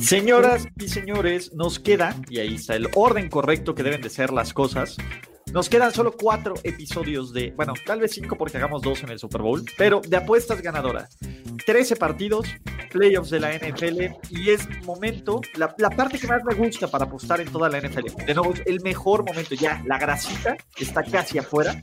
[0.00, 4.32] Señoras y señores, nos queda, y ahí está el orden correcto que deben de ser
[4.32, 4.96] las cosas.
[5.52, 9.18] Nos quedan solo cuatro episodios de, bueno, tal vez cinco porque hagamos dos en el
[9.18, 11.18] Super Bowl, pero de apuestas ganadoras.
[11.66, 12.46] 13 partidos,
[12.92, 17.40] playoffs de la NFL y es momento, la, parte que más me gusta para apostar
[17.40, 18.24] en toda la NFL.
[18.26, 21.82] De nuevo, el mejor momento ya, la grasita está casi afuera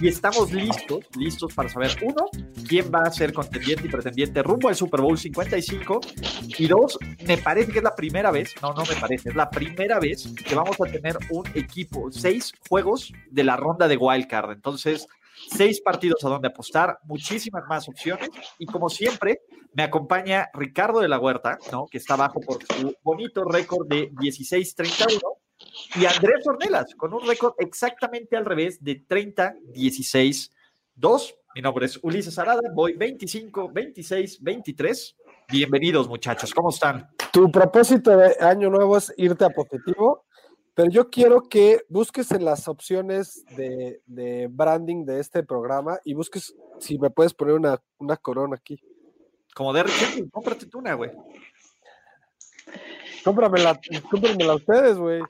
[0.00, 2.28] y estamos listos, listos para saber, uno,
[2.68, 6.00] quién va a ser contendiente y pretendiente rumbo al Super Bowl 55
[6.58, 9.48] y dos, me parece que es la primera vez, no, no me parece, es la
[9.48, 14.52] primera vez que vamos a tener un equipo, seis juegos de la ronda de Wildcard.
[14.52, 15.06] Entonces,
[15.48, 18.30] seis partidos a donde apostar, muchísimas más opciones.
[18.58, 19.40] Y como siempre,
[19.72, 21.86] me acompaña Ricardo de la Huerta, ¿no?
[21.86, 25.20] que está abajo por su bonito récord de 16-31,
[25.96, 30.50] y Andrés Ornelas, con un récord exactamente al revés de 30-16-2.
[31.54, 35.16] Mi nombre es Ulises Arada, voy 25, 26, 23.
[35.48, 37.08] Bienvenidos, muchachos, ¿cómo están?
[37.32, 40.26] Tu propósito de año nuevo es irte a positivo
[40.76, 46.12] pero yo quiero que busques en las opciones de, de, branding de este programa y
[46.12, 48.78] busques si me puedes poner una, una corona aquí.
[49.54, 51.10] Como de Henry, cómprate tú una, güey.
[53.24, 55.22] Cómpramela, cómpramela ustedes, güey.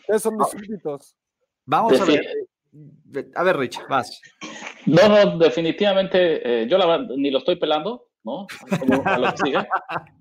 [0.00, 1.14] Ustedes son mis súbditos.
[1.64, 2.26] Vamos a ver.
[3.36, 4.20] A ver, Rich, vas.
[4.84, 8.48] No, no, definitivamente, eh, yo la verdad ni lo estoy pelando, ¿no?
[8.80, 9.58] Como a lo que sigue.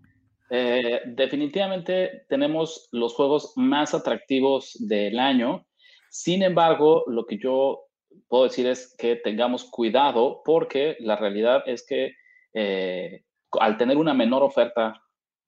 [0.49, 5.65] Eh, definitivamente tenemos los juegos más atractivos del año.
[6.09, 7.87] Sin embargo, lo que yo
[8.27, 12.13] puedo decir es que tengamos cuidado porque la realidad es que
[12.53, 13.23] eh,
[13.59, 15.02] al tener una menor oferta,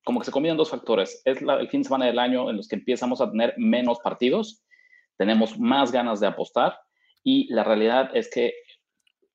[0.04, 1.22] como que se combinan dos factores.
[1.24, 4.64] Es el fin de semana del año en los que empezamos a tener menos partidos,
[5.16, 6.78] tenemos más ganas de apostar
[7.22, 8.54] y la realidad es que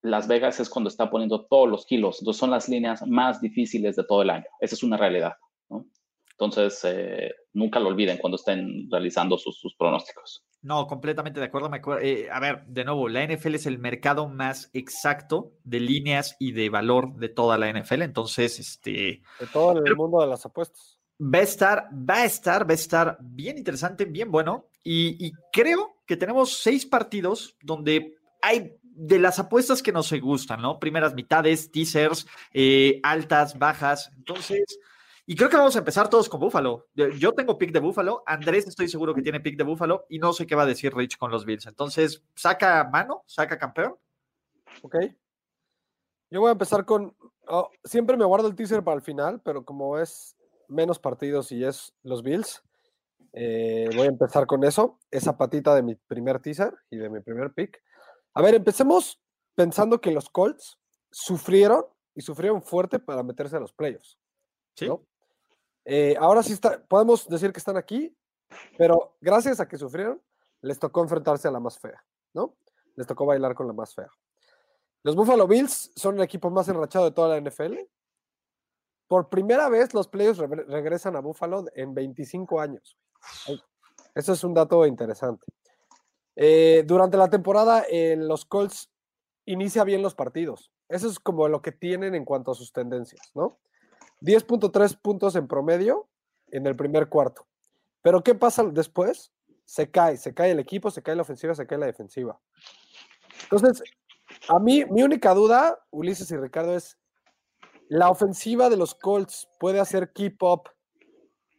[0.02, 2.18] Las Vegas es cuando está poniendo todos los kilos.
[2.34, 4.46] Son las líneas más difíciles de todo el año.
[4.60, 5.34] Esa es una realidad.
[6.38, 10.44] Entonces, eh, nunca lo olviden cuando estén realizando sus, sus pronósticos.
[10.62, 11.70] No, completamente de acuerdo.
[11.70, 15.80] Me acuerdo eh, a ver, de nuevo, la NFL es el mercado más exacto de
[15.80, 18.02] líneas y de valor de toda la NFL.
[18.02, 19.22] Entonces, este.
[19.40, 21.00] De todo el mundo de las apuestas.
[21.22, 24.68] Va a estar, va a estar, va a estar bien interesante, bien bueno.
[24.84, 30.62] Y, y creo que tenemos seis partidos donde hay de las apuestas que nos gustan,
[30.62, 30.80] ¿no?
[30.80, 34.12] Primeras mitades, teasers, eh, altas, bajas.
[34.18, 34.66] Entonces.
[35.28, 36.88] Y creo que vamos a empezar todos con Búfalo.
[36.94, 40.34] Yo tengo pick de Búfalo, Andrés estoy seguro que tiene pick de Búfalo y no
[40.34, 41.66] sé qué va a decir Rich con los Bills.
[41.66, 43.96] Entonces, saca mano, saca campeón.
[44.84, 44.96] Ok.
[46.30, 47.16] Yo voy a empezar con.
[47.48, 50.36] Oh, siempre me guardo el teaser para el final, pero como es
[50.68, 52.64] menos partidos y es los Bills,
[53.34, 55.00] eh, voy a empezar con eso.
[55.10, 57.82] Esa patita de mi primer teaser y de mi primer pick.
[58.36, 59.20] A ver, empecemos
[59.56, 60.78] pensando que los Colts
[61.12, 64.20] sufrieron y sufrieron fuerte para meterse a los playoffs.
[64.76, 64.88] Sí.
[64.88, 65.04] ¿no?
[65.86, 66.56] Eh, ahora sí
[66.88, 68.16] podemos decir que están aquí,
[68.78, 70.22] pero gracias a que sufrieron,
[70.62, 72.04] les tocó enfrentarse a la más fea,
[72.34, 72.56] ¿no?
[72.96, 74.10] Les tocó bailar con la más fea.
[75.04, 77.78] Los Buffalo Bills son el equipo más enrachado de toda la NFL.
[79.08, 82.98] Por primera vez los playoffs re regresan a Buffalo en 25 años.
[84.16, 85.46] Eso es un dato interesante.
[86.36, 88.90] Eh, durante la temporada, eh, los Colts
[89.46, 90.72] inicia bien los partidos.
[90.90, 93.60] Eso es como lo que tienen en cuanto a sus tendencias, ¿no?
[94.22, 96.08] 10.3 puntos en promedio
[96.52, 97.46] en el primer cuarto.
[98.02, 99.34] Pero ¿qué pasa después?
[99.66, 102.40] Se cae, se cae el equipo, se cae la ofensiva, se cae la defensiva.
[103.44, 103.82] Entonces,
[104.48, 106.98] a mí, mi única duda, Ulises y Ricardo, es,
[107.90, 110.70] ¿la ofensiva de los Colts puede hacer keep up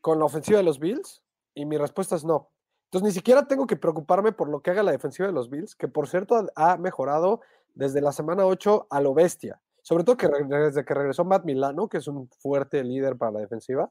[0.00, 1.22] con la ofensiva de los Bills?
[1.55, 2.50] Y mi respuesta es no.
[2.84, 5.75] Entonces, ni siquiera tengo que preocuparme por lo que haga la defensiva de los Bills,
[5.75, 7.41] que por cierto ha mejorado
[7.75, 11.88] desde la semana 8 a lo bestia sobre todo que desde que regresó Matt Milano,
[11.88, 13.88] que es un fuerte líder para la defensiva,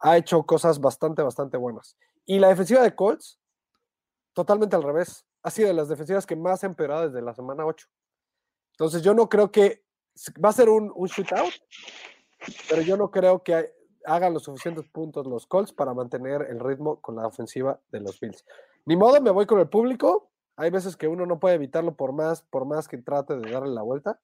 [0.00, 1.96] ha hecho cosas bastante, bastante buenas.
[2.26, 3.38] Y la defensiva de Colts,
[4.32, 5.24] totalmente al revés.
[5.44, 7.86] Ha sido de las defensivas que más ha empeorado desde la semana 8.
[8.72, 9.84] Entonces yo no creo que
[10.44, 11.54] va a ser un, un shootout,
[12.68, 13.72] pero yo no creo que
[14.04, 18.18] hagan los suficientes puntos los Colts para mantener el ritmo con la ofensiva de los
[18.18, 18.44] Bills.
[18.86, 20.32] Ni modo, me voy con el público.
[20.56, 23.72] Hay veces que uno no puede evitarlo por más, por más que trate de darle
[23.72, 24.20] la vuelta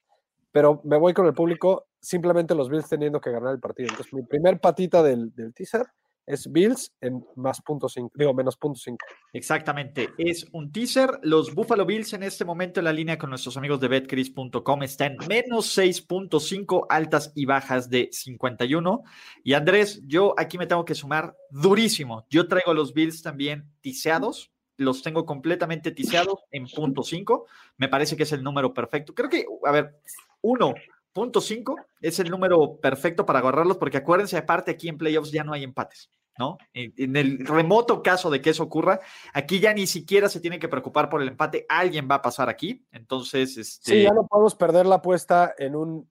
[0.53, 3.89] pero me voy con el público, simplemente los Bills teniendo que ganar el partido.
[3.91, 5.87] Entonces, mi primer patita del, del teaser
[6.29, 9.05] es Bills en más punto cinco, digo, menos punto cinco.
[9.33, 11.19] Exactamente, es un teaser.
[11.23, 15.17] Los Buffalo Bills en este momento en la línea con nuestros amigos de betcris.com están
[15.29, 19.03] menos 6.5 altas y bajas de 51.
[19.43, 22.27] Y Andrés, yo aquí me tengo que sumar durísimo.
[22.29, 24.53] Yo traigo los Bills también tiseados.
[24.77, 27.47] Los tengo completamente tiseados en punto 5.
[27.79, 29.13] Me parece que es el número perfecto.
[29.13, 29.97] Creo que, a ver,
[30.43, 30.75] uno,
[31.13, 35.45] punto 5 es el número perfecto para agarrarlos, porque acuérdense, aparte aquí en playoffs ya
[35.45, 36.11] no hay empates.
[36.39, 36.57] ¿no?
[36.73, 39.01] En, el remoto caso de que eso ocurra,
[39.35, 42.49] aquí ya ni siquiera se tiene que preocupar por el empate, alguien va a pasar
[42.49, 43.57] aquí, entonces...
[43.57, 43.93] Este...
[43.93, 46.09] Sí, ya no podemos perder la apuesta en un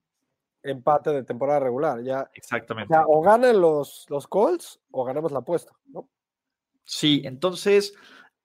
[0.62, 2.30] empate de temporada regular, ya.
[2.34, 2.94] Exactamente.
[3.06, 6.08] O, ganan los, los Colts o ganamos la apuesta, ¿no?
[6.84, 7.94] Sí, entonces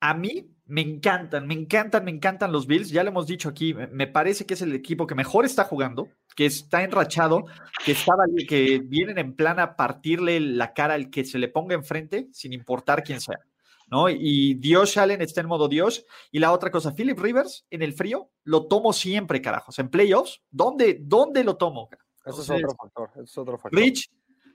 [0.00, 2.90] a mí me encantan, me encantan, me encantan los Bills.
[2.90, 6.08] Ya lo hemos dicho aquí, me parece que es el equipo que mejor está jugando,
[6.34, 7.44] que está enrachado,
[7.84, 11.74] que, estaba, que vienen en plan a partirle la cara al que se le ponga
[11.74, 13.40] enfrente, sin importar quién sea.
[13.88, 14.08] ¿no?
[14.08, 16.06] Y Dios Allen está en modo Dios.
[16.30, 19.78] Y la otra cosa, Philip Rivers en el frío, lo tomo siempre, carajos.
[19.78, 21.88] En playoffs, ¿dónde, dónde lo tomo?
[22.24, 23.10] Eso es otro factor.
[23.22, 23.78] es otro factor.
[23.78, 24.10] Rich,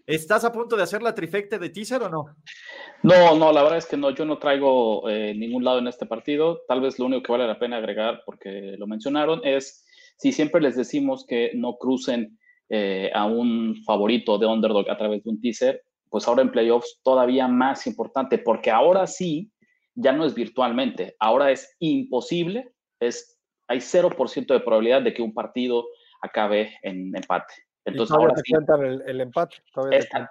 [0.10, 2.36] ¿Estás a punto de hacer la trifecta de teaser o no?
[3.04, 6.08] No, no, la verdad es que no, yo no traigo eh, ningún lado en este
[6.08, 6.64] partido.
[6.68, 9.86] Tal vez lo único que vale la pena agregar, porque lo mencionaron, es
[10.18, 12.40] si siempre les decimos que no crucen
[12.70, 17.00] eh, a un favorito de underdog a través de un teaser, pues ahora en playoffs
[17.04, 19.52] todavía más importante, porque ahora sí,
[19.94, 25.36] ya no es virtualmente, ahora es imposible, es, hay 0% de probabilidad de que un
[25.36, 25.86] partido
[26.20, 27.54] acabe en empate.
[27.86, 28.54] Entonces, ahora sí,
[29.06, 29.58] el, empate.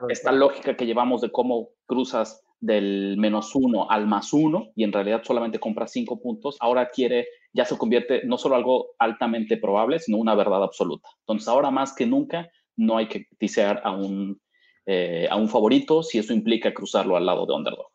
[0.08, 4.92] Esta, lógica que llevamos de cómo cruzas del menos uno al más uno y en
[4.92, 9.98] realidad solamente compras cinco puntos, ahora quiere, ya se convierte no solo algo altamente probable,
[9.98, 11.08] sino una verdad absoluta.
[11.20, 14.40] Entonces, ahora más que nunca, no hay que tisear a un,
[14.86, 17.88] eh, a un favorito si eso implica cruzarlo al lado de underdog.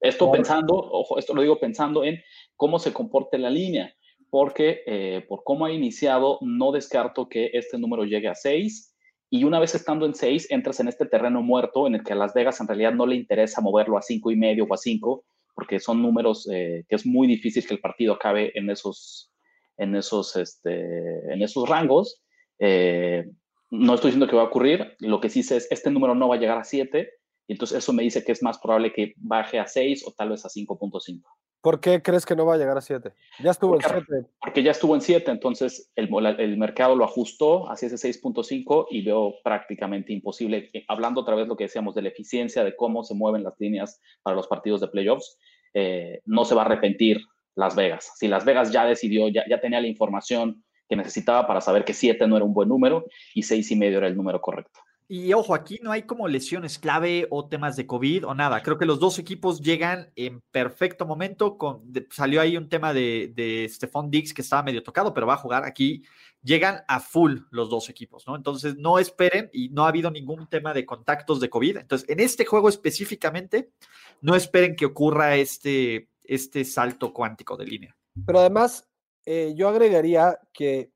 [0.00, 2.22] Esto pensando, ojo, esto lo digo pensando en
[2.56, 3.94] cómo se comporte la línea,
[4.30, 8.89] porque eh, por cómo ha iniciado, no descarto que este número llegue a 6
[9.30, 12.16] y una vez estando en 6, entras en este terreno muerto en el que a
[12.16, 15.24] Las Vegas en realidad no le interesa moverlo a cinco y medio o a 5,
[15.54, 19.30] porque son números eh, que es muy difícil que el partido acabe en esos,
[19.76, 22.20] en esos, este, en esos rangos.
[22.58, 23.30] Eh,
[23.70, 26.28] no estoy diciendo que va a ocurrir, lo que sí sé es este número no
[26.28, 27.08] va a llegar a 7,
[27.46, 30.30] y entonces eso me dice que es más probable que baje a 6 o tal
[30.30, 31.22] vez a 5.5.
[31.60, 33.12] ¿Por qué crees que no va a llegar a 7?
[33.42, 34.26] Ya estuvo en 7.
[34.40, 36.08] Porque ya estuvo en 7, entonces el,
[36.38, 41.46] el, mercado lo ajustó hacia ese 6.5 y veo prácticamente imposible, eh, hablando otra vez
[41.48, 44.80] lo que decíamos de la eficiencia, de cómo se mueven las líneas para los partidos
[44.80, 45.38] de playoffs,
[45.74, 47.20] eh, no se va a arrepentir
[47.54, 48.12] Las Vegas.
[48.16, 51.92] Si Las Vegas ya decidió, ya, ya tenía la información que necesitaba para saber que
[51.92, 53.04] 7 no era un buen número
[53.34, 54.80] y 6 y medio era el número correcto.
[55.12, 58.62] Y ojo, aquí no hay como lesiones clave o temas de COVID o nada.
[58.62, 61.58] Creo que los dos equipos llegan en perfecto momento.
[61.58, 63.68] Con, salió ahí un tema de, de
[64.08, 66.04] Diggs que estaba medio tocado, pero va a jugar aquí.
[66.44, 68.36] Llegan a full los dos equipos, ¿no?
[68.36, 71.78] Entonces no esperen y no ha habido ningún tema de contactos de COVID.
[71.78, 73.72] Entonces, en este juego específicamente,
[74.20, 77.96] no esperen que ocurra este, este salto cuántico de línea.
[78.24, 78.88] Pero además,
[79.26, 80.92] eh, yo agregaría que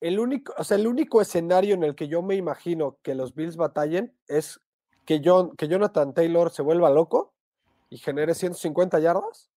[0.00, 3.34] el único, o sea, el único escenario en el que yo me imagino que los
[3.34, 4.60] Bills batallen es
[5.04, 7.34] que, John, que Jonathan Taylor se vuelva loco
[7.90, 9.50] y genere 150 yardas.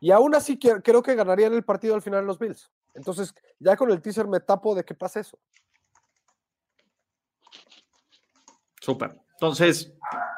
[0.00, 2.70] Y aún así creo que ganarían el partido al final los Bills.
[2.94, 5.38] Entonces, ya con el teaser me tapo de que pase eso.
[8.80, 9.18] Súper.
[9.32, 9.92] Entonces,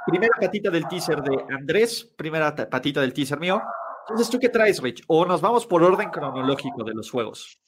[0.07, 3.61] primera patita del teaser de Andrés, primera patita del teaser mío.
[4.09, 5.03] Entonces, ¿tú qué traes, Rich?
[5.09, 7.61] O nos vamos por orden cronológico de los juegos.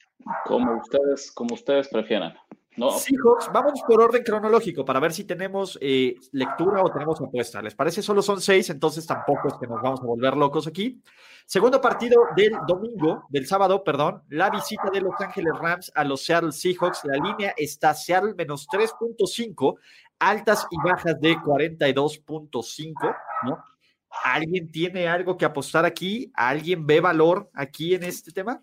[0.44, 2.34] Como ustedes, como ustedes prefieran.
[2.78, 2.90] No.
[2.90, 7.60] Seahawks, vamos por orden cronológico para ver si tenemos eh, lectura o tenemos apuesta.
[7.60, 8.02] ¿Les parece?
[8.02, 11.02] Solo son seis, entonces tampoco es que nos vamos a volver locos aquí.
[11.44, 16.22] Segundo partido del domingo, del sábado, perdón, la visita de Los Ángeles Rams a los
[16.22, 17.04] Seattle Seahawks.
[17.04, 19.76] La línea está Seattle menos 3.5,
[20.20, 23.58] altas y bajas de 42.5, ¿no?
[24.24, 26.30] ¿Alguien tiene algo que apostar aquí?
[26.34, 28.62] ¿Alguien ve valor aquí en este tema?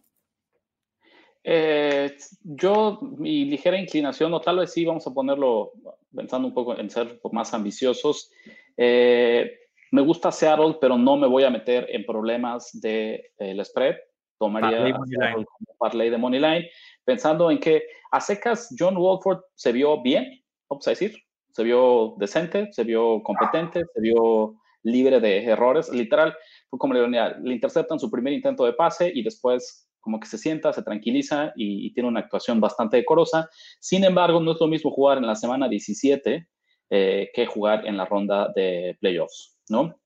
[1.48, 5.74] Eh, yo, mi ligera inclinación, o tal vez sí, vamos a ponerlo
[6.14, 8.32] pensando un poco en ser más ambiciosos.
[8.76, 9.60] Eh,
[9.92, 13.96] me gusta Seattle, pero no me voy a meter en problemas de el spread.
[14.40, 15.46] Tomaría como
[15.78, 16.70] parlay de money line,
[17.04, 21.16] pensando en que a secas John Wolford se vio bien, vamos a decir,
[21.52, 25.90] se vio decente, se vio competente, se vio libre de errores.
[25.90, 26.36] Literal,
[26.70, 30.72] como le, le interceptan su primer intento de pase y después como que se sienta,
[30.72, 33.50] se tranquiliza y, tiene una actuación bastante decorosa.
[33.80, 36.48] Sin embargo, no es lo mismo jugar en la semana 17
[36.92, 40.00] eh, que jugar en la ronda de playoffs, ¿no?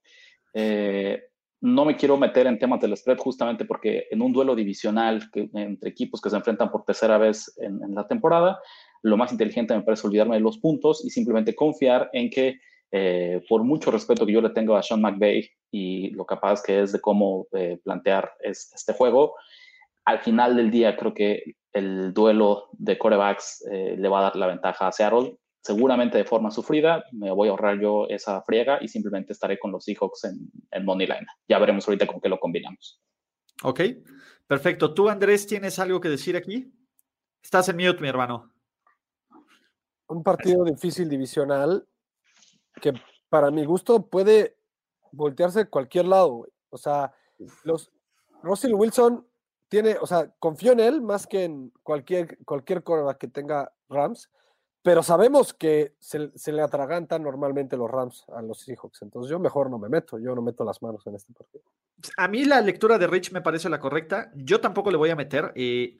[0.53, 1.21] Eh,
[1.59, 5.89] no me quiero meter en temas del spread justamente porque en un duelo divisional entre
[5.89, 8.57] equipos que se enfrentan por tercera vez en, la temporada,
[9.01, 12.57] lo más inteligente me parece olvidarme de los puntos y simplemente confiar en que
[12.93, 16.83] eh, por mucho respeto que yo le tengo a Sean McVay y lo capaz que
[16.83, 17.47] es de cómo
[17.83, 19.35] plantear este juego,
[20.09, 24.47] al final del día creo que el duelo de corebacks le va a dar la
[24.47, 28.87] ventaja a Seattle seguramente de forma sufrida, me voy a ahorrar yo esa friega y
[28.87, 31.27] simplemente estaré con los Seahawks en, en Money Line.
[31.47, 33.01] Ya veremos ahorita con qué lo combinamos.
[33.63, 33.81] Ok,
[34.47, 34.93] perfecto.
[34.93, 36.73] ¿Tú, Andrés, tienes algo que decir aquí?
[37.43, 38.51] Estás en mute, mi hermano.
[40.07, 41.87] Un partido difícil divisional
[42.81, 42.93] que
[43.27, 44.57] para mi gusto puede
[45.11, 46.47] voltearse a cualquier lado.
[46.69, 47.13] O sea,
[47.63, 47.91] los
[48.41, 49.27] Russell Wilson
[49.69, 52.83] tiene, o sea, confío en él más que en cualquier, cualquier
[53.17, 54.29] que tenga Rams
[54.81, 59.69] pero sabemos que se, le atragantan normalmente los Rams a los Seahawks, entonces yo mejor
[59.69, 61.63] no me meto, yo no meto las manos en este partido.
[62.17, 65.17] A mí la lectura de Rich me parece la correcta, yo tampoco le voy a
[65.17, 65.51] meter.
[65.55, 65.97] Eh,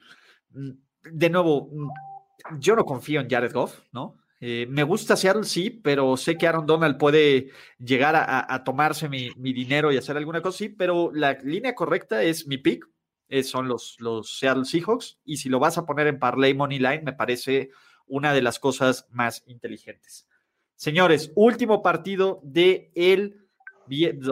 [0.50, 0.70] mm,
[1.12, 4.16] de nuevo, mm, yo no confío en Jared Goff, ¿no?
[4.40, 9.28] Eh, me gusta Seattle, sí, pero sé que Aaron Donald puede llegar a, tomarse mi,
[9.36, 12.88] dinero y hacer alguna cosa, sí, pero la línea correcta es mi pick,
[13.30, 16.78] eh, son los, los Seattle Seahawks, y si lo vas a poner en Parlay Money
[16.78, 17.70] Line, me parece
[18.06, 20.26] una de las cosas más inteligentes.
[20.74, 23.46] Señores, último partido de el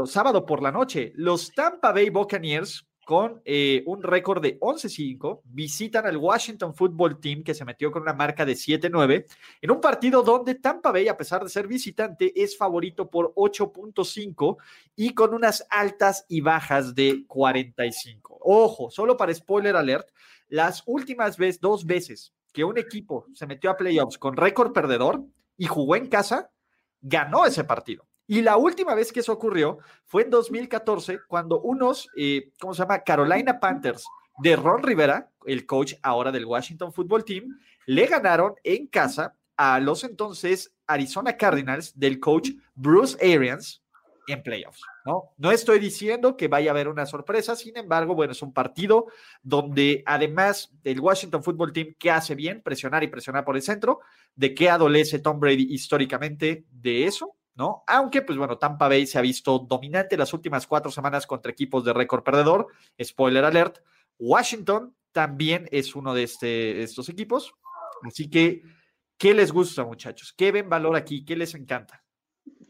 [0.06, 1.12] sábado por la noche.
[1.14, 7.42] Los Tampa Bay Buccaneers con eh, un récord de 11-5, visitan al Washington Football Team
[7.42, 9.24] que se metió con una marca de 7-9
[9.62, 14.58] en un partido donde Tampa Bay, a pesar de ser visitante, es favorito por 8.5
[14.94, 18.40] y con unas altas y bajas de 45.
[18.42, 20.10] Ojo, solo para spoiler alert,
[20.48, 25.24] las últimas veces, dos veces que un equipo se metió a playoffs con récord perdedor
[25.56, 26.50] y jugó en casa,
[27.00, 28.06] ganó ese partido.
[28.30, 32.82] Y la última vez que eso ocurrió fue en 2014, cuando unos, eh, ¿cómo se
[32.82, 33.00] llama?
[33.00, 34.04] Carolina Panthers
[34.38, 39.80] de Ron Rivera, el coach ahora del Washington Football Team, le ganaron en casa a
[39.80, 43.82] los entonces Arizona Cardinals del coach Bruce Arians,
[44.26, 45.30] en playoffs, ¿no?
[45.38, 49.06] No estoy diciendo que vaya a haber una sorpresa, sin embargo, bueno, es un partido
[49.42, 54.00] donde además del Washington Football Team que hace bien presionar y presionar por el centro,
[54.35, 57.82] de qué adolece Tom Brady históricamente de eso, ¿no?
[57.88, 61.84] Aunque, pues bueno, Tampa Bay se ha visto dominante las últimas cuatro semanas contra equipos
[61.84, 62.68] de récord perdedor,
[63.02, 63.80] spoiler alert,
[64.16, 67.52] Washington también es uno de, este, estos equipos,
[68.04, 68.62] así que,
[69.18, 70.32] ¿qué les gusta, muchachos?
[70.32, 71.24] ¿Qué ven valor aquí?
[71.24, 72.04] ¿Qué les encanta?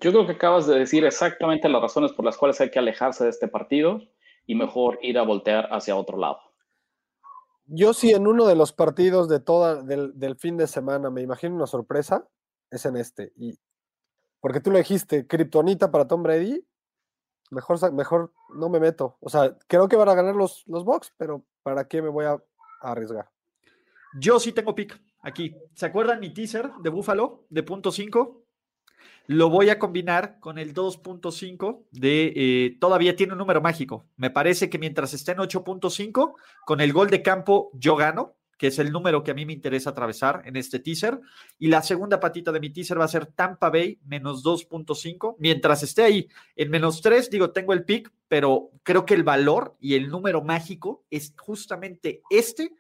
[0.00, 3.25] Yo creo que acabas de decir exactamente las razones por las cuales hay que alejarse
[3.25, 4.00] de este partido
[4.47, 6.38] y mejor ir a voltear hacia otro lado.
[7.66, 11.54] Yo sí, en uno de los partidos de toda, del, fin de semana, me imagino
[11.54, 12.26] una sorpresa,
[12.71, 13.33] es en este.
[13.37, 13.59] Y,
[14.40, 16.64] porque tú lo dijiste, Kryptonita para Tom Brady,
[17.50, 19.16] mejor, mejor no me meto.
[19.21, 20.85] O sea, creo que van a ganar los, los
[21.16, 23.30] pero ¿para qué me voy a, a arriesgar?
[24.18, 25.54] Yo sí tengo pick aquí.
[25.75, 28.42] ¿Se acuerdan mi teaser de Buffalo de punto 5?
[29.26, 34.07] Lo voy a combinar con el 2.5 de, eh, todavía tiene un número mágico.
[34.16, 38.67] Me parece que mientras esté en 8.5, con el gol de campo yo gano, que
[38.67, 41.21] es el número que a mí me interesa atravesar en este teaser.
[41.59, 45.37] Y la segunda patita de mi teaser va a ser Tampa Bay menos 2.5.
[45.38, 49.77] Mientras esté ahí en menos 3, digo, tengo el pick, pero creo que el valor
[49.81, 52.73] y el número mágico es justamente este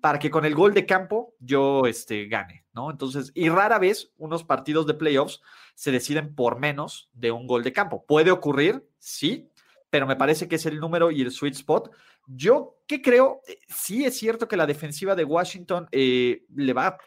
[0.00, 2.90] para que con el gol de campo yo este, gane, ¿no?
[2.90, 5.40] Entonces, y rara vez unos partidos de playoffs
[5.74, 8.04] se deciden por menos de un gol de campo.
[8.06, 8.88] ¿Puede ocurrir?
[8.98, 9.50] Sí,
[9.90, 11.90] pero me parece que es el número y el sweet spot.
[12.26, 13.40] Yo, ¿qué creo?
[13.46, 16.98] Eh, sí es cierto que la defensiva de Washington eh, le va,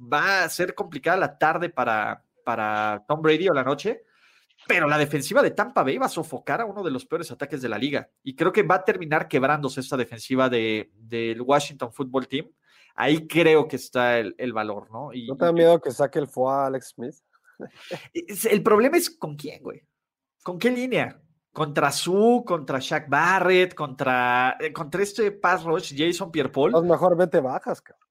[0.00, 4.04] va a ser complicada la tarde para, para Tom Brady o la noche,
[4.66, 7.62] pero la defensiva de Tampa Bay va a sofocar a uno de los peores ataques
[7.62, 8.10] de la liga.
[8.22, 12.50] Y creo que va a terminar quebrándose esta defensiva de, del Washington Football Team.
[12.94, 15.12] Ahí creo que está el, valor, ¿no?
[15.12, 17.14] Y, ¿No te da miedo que saque el FOA Alex Smith?
[18.50, 19.82] El problema es con quién, güey.
[20.42, 21.20] ¿Con qué línea?
[21.58, 26.70] Contra Su, contra Shaq Barrett, contra, eh, contra este pass rush, Jason Pierre-Paul.
[26.70, 28.08] Pues mejor vete bajas, cabrón.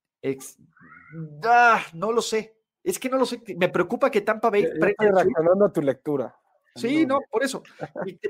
[1.45, 2.57] Ah, no lo sé.
[2.83, 3.41] Es que no lo sé.
[3.57, 4.63] Me preocupa que Tampa Bay.
[4.63, 6.35] Estoy reaccionando a tu lectura.
[6.75, 7.63] Sí, no, por eso.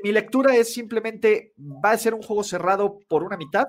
[0.03, 3.65] Mi, lectura es simplemente, va a ser un juego cerrado por una mitad.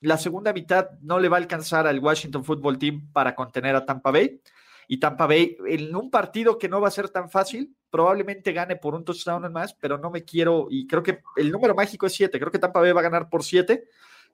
[0.00, 3.84] La segunda mitad no le va a alcanzar al Washington Football Team para contener a
[3.84, 4.40] Tampa Bay.
[4.88, 8.76] Y Tampa Bay, en un partido que no va a ser tan fácil, probablemente gane
[8.76, 12.04] por un touchdown en más, pero no me quiero, y creo que el número mágico
[12.04, 13.88] es 7, creo que Tampa Bay va a ganar por 7.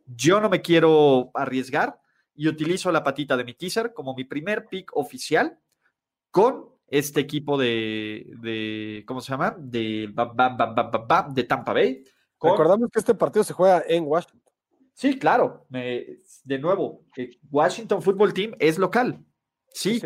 [0.04, 1.96] Yo no me quiero arriesgar
[2.34, 5.60] y utilizo la patita de mi teaser como mi primer pick oficial
[6.32, 9.54] con este equipo de, de ¿cómo se llama?
[9.56, 10.12] De,
[11.28, 12.02] de Tampa Bay.
[12.42, 14.42] Recordamos que este partido se juega en Washington.
[14.92, 15.68] Sí, claro.
[15.70, 19.24] de nuevo, eh, Washington Football Team es local.
[19.72, 20.02] Sí.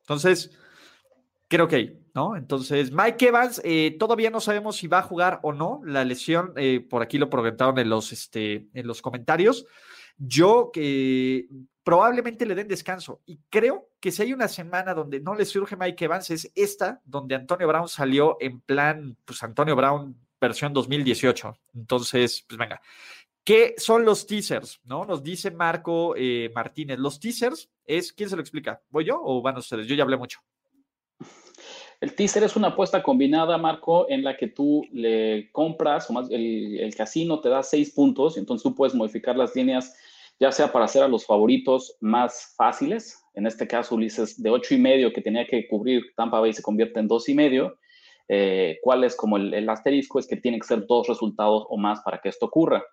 [0.00, 0.50] Entonces,
[1.48, 2.36] creo que, ¿no?
[2.36, 5.80] Entonces, Mike Evans, eh, todavía no sabemos si va a jugar o no.
[5.84, 9.66] La lesión, eh, por aquí lo preguntaron en los, este, en los comentarios.
[10.16, 11.48] Yo que
[11.82, 13.20] probablemente le den descanso.
[13.26, 17.00] Y creo que si hay una semana donde no le surge Mike Evans, es esta,
[17.04, 21.56] donde Antonio Brown salió en plan, pues Antonio Brown versión 2018.
[21.74, 22.80] Entonces, pues venga.
[23.44, 24.80] ¿Qué son los teasers?
[24.84, 25.04] ¿No?
[25.04, 26.98] Nos dice Marco eh, Martínez.
[26.98, 28.80] Los teasers es, ¿quién se lo explica?
[28.88, 29.86] ¿Voy yo o van ustedes?
[29.86, 30.40] Yo ya hablé mucho.
[32.04, 36.30] El teaser es una apuesta combinada, Marco, en la que tú le compras, o más,
[36.30, 39.96] el, casino te da seis puntos, y entonces tú puedes modificar las líneas
[40.38, 44.74] ya sea para hacer a los favoritos más fáciles, en este caso Ulises de ocho
[44.74, 47.78] y medio que tenía que cubrir Tampa Bay se convierte en dos y medio,
[48.28, 52.02] eh, cuál es como el, asterisco es que tiene que ser dos resultados o más
[52.02, 52.84] para que esto ocurra.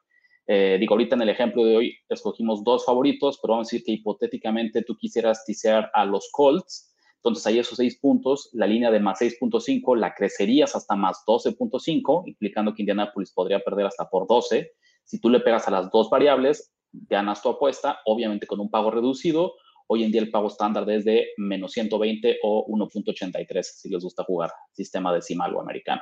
[0.47, 3.83] Eh, digo, ahorita en el ejemplo de hoy escogimos dos favoritos, pero vamos a decir
[3.83, 6.90] que hipotéticamente tú quisieras tisear a los Colts,
[7.21, 12.23] entonces ahí esos seis puntos, la línea de más 6.5 la crecerías hasta más 12.5,
[12.25, 14.71] implicando que Indianapolis podría perder hasta por 12.
[15.03, 18.89] Si tú le pegas a las dos variables, ganas tu apuesta, obviamente con un pago
[18.89, 19.53] reducido.
[19.85, 24.23] Hoy en día el pago estándar es de menos 120 o 1.83 si les gusta
[24.23, 26.01] jugar sistema decimal o americano.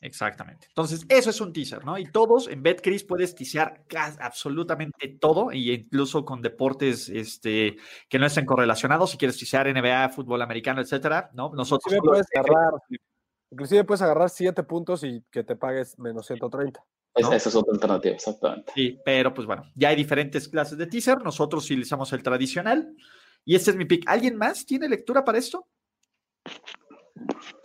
[0.00, 0.66] Exactamente.
[0.68, 1.98] Entonces, eso es un teaser, ¿no?
[1.98, 3.84] Y todos en BetCris puedes teasear
[4.20, 7.76] absolutamente todo, y incluso con deportes este,
[8.08, 9.10] que no estén correlacionados.
[9.10, 11.50] Si quieres teasear NBA, fútbol americano, etcétera, ¿no?
[11.52, 11.92] Nosotros.
[11.92, 12.72] Inclusive puedes agarrar,
[13.50, 16.80] inclusive puedes agarrar siete puntos y que te pagues menos 130.
[17.14, 18.72] Esa es otra alternativa, exactamente.
[18.74, 21.20] Sí, pero pues bueno, ya hay diferentes clases de teaser.
[21.22, 22.94] Nosotros utilizamos el tradicional.
[23.44, 24.04] Y este es mi pick.
[24.08, 25.66] ¿Alguien más tiene lectura para esto?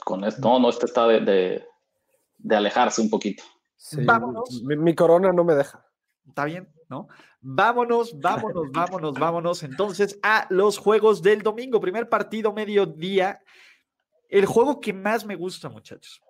[0.03, 1.63] Con esto, no, no, este está de,
[2.49, 3.43] alejarse un poquito.
[4.05, 4.61] vámonos.
[4.63, 5.85] Mi, corona no me deja.
[6.27, 7.07] Está bien, ¿no?
[7.41, 11.79] Vámonos, vámonos, vámonos, vámonos entonces a los juegos del domingo.
[11.79, 13.41] Primer partido, mediodía.
[14.29, 16.21] El juego que más me gusta, muchachos.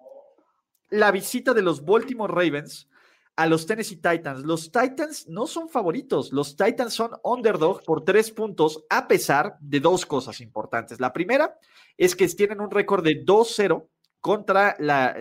[0.90, 2.88] La visita de los Baltimore Ravens
[3.36, 4.44] a los Tennessee Titans.
[4.44, 9.80] Los Titans no son favoritos, los Titans son underdog por tres puntos a pesar de
[9.80, 11.00] dos cosas importantes.
[11.00, 11.58] La primera
[11.98, 13.88] es que tienen un récord de 2-0
[14.24, 15.18] contra, la,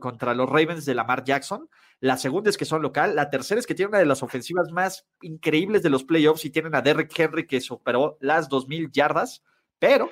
[0.00, 1.70] contra los Ravens de Lamar Jackson.
[2.00, 3.14] La segunda es que son local.
[3.14, 6.50] La tercera es que tienen una de las ofensivas más increíbles de los playoffs y
[6.50, 9.44] tienen a Derrick Henry que superó las 2.000 yardas.
[9.78, 10.10] Pero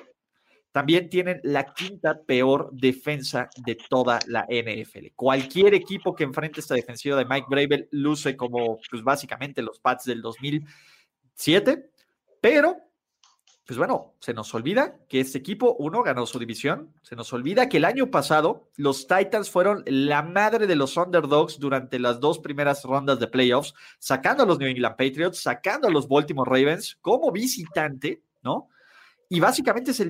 [0.71, 5.07] también tienen la quinta peor defensa de toda la NFL.
[5.17, 10.05] Cualquier equipo que enfrente esta defensiva de Mike Bravel luce como, pues básicamente los Pats
[10.05, 11.89] del 2007,
[12.39, 12.77] pero,
[13.69, 17.69] pues bueno, se nos olvida que este equipo, uno, ganó su división, se nos olvida
[17.69, 22.39] que el año pasado los Titans fueron la madre de los underdogs durante las dos
[22.39, 26.97] primeras rondas de playoffs, sacando a los New England Patriots, sacando a los Baltimore Ravens
[26.99, 28.69] como visitante, ¿no?
[29.29, 30.03] Y básicamente es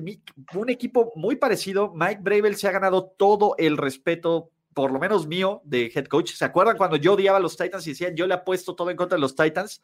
[0.54, 1.92] un equipo muy parecido.
[1.94, 6.32] Mike Bravel se ha ganado todo el respeto, por lo menos mío, de head coach.
[6.32, 8.96] ¿Se acuerdan cuando yo odiaba a los Titans y decían yo le apuesto todo en
[8.96, 9.82] contra de los Titans?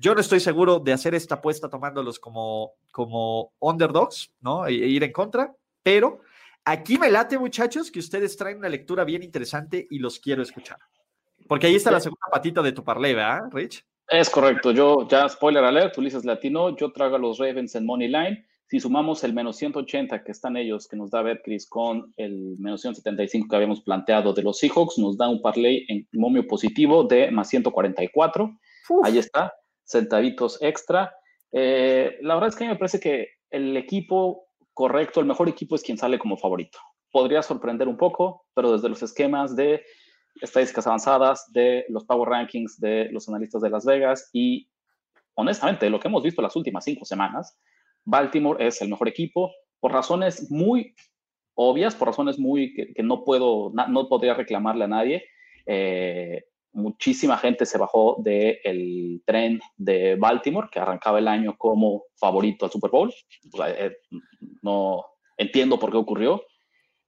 [0.00, 4.66] Yo no estoy seguro de hacer esta apuesta tomándolos como, como underdogs, ¿no?
[4.66, 6.20] E, e ir en contra, pero
[6.64, 10.78] aquí me late, muchachos, que ustedes traen una lectura bien interesante y los quiero escuchar.
[11.46, 13.84] Porque ahí está la segunda patita de tu parlay, ¿verdad, Rich?
[14.08, 14.70] Es correcto.
[14.70, 18.46] Yo, ya spoiler alert, Ulises Latino, yo traigo a los Ravens en Money Line.
[18.68, 22.80] Si sumamos el menos 180 que están ellos, que nos da Betcris, con el menos
[22.80, 27.30] 175 que habíamos planteado de los Seahawks, nos da un parlay en momio positivo de
[27.30, 28.50] más 144.
[29.04, 29.52] Ahí está,
[29.90, 31.12] centavitos extra.
[31.52, 35.82] Eh, la verdad es que me parece que el equipo correcto, el mejor equipo es
[35.82, 36.78] quien sale como favorito.
[37.10, 39.82] Podría sorprender un poco, pero desde los esquemas de
[40.40, 44.70] estadísticas avanzadas, de los Power Rankings, de los analistas de Las Vegas y
[45.34, 47.58] honestamente lo que hemos visto las últimas cinco semanas,
[48.04, 49.50] Baltimore es el mejor equipo
[49.80, 50.94] por razones muy
[51.54, 55.24] obvias, por razones muy que, no puedo, no podría reclamarle a nadie.
[55.66, 62.64] Eh, muchísima gente se bajó del tren de Baltimore, que arrancaba el año como favorito
[62.64, 63.12] al Super Bowl.
[63.66, 63.96] Eh,
[64.62, 65.04] no
[65.36, 66.42] entiendo por qué ocurrió,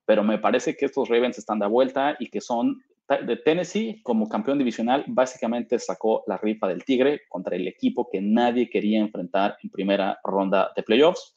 [0.04, 4.28] pero me parece que estos Ravens están de vuelta y que son de Tennessee como
[4.28, 9.56] campeón divisional básicamente sacó la rifa del Tigre contra el equipo que nadie quería enfrentar
[9.62, 11.36] en primera ronda de playoffs.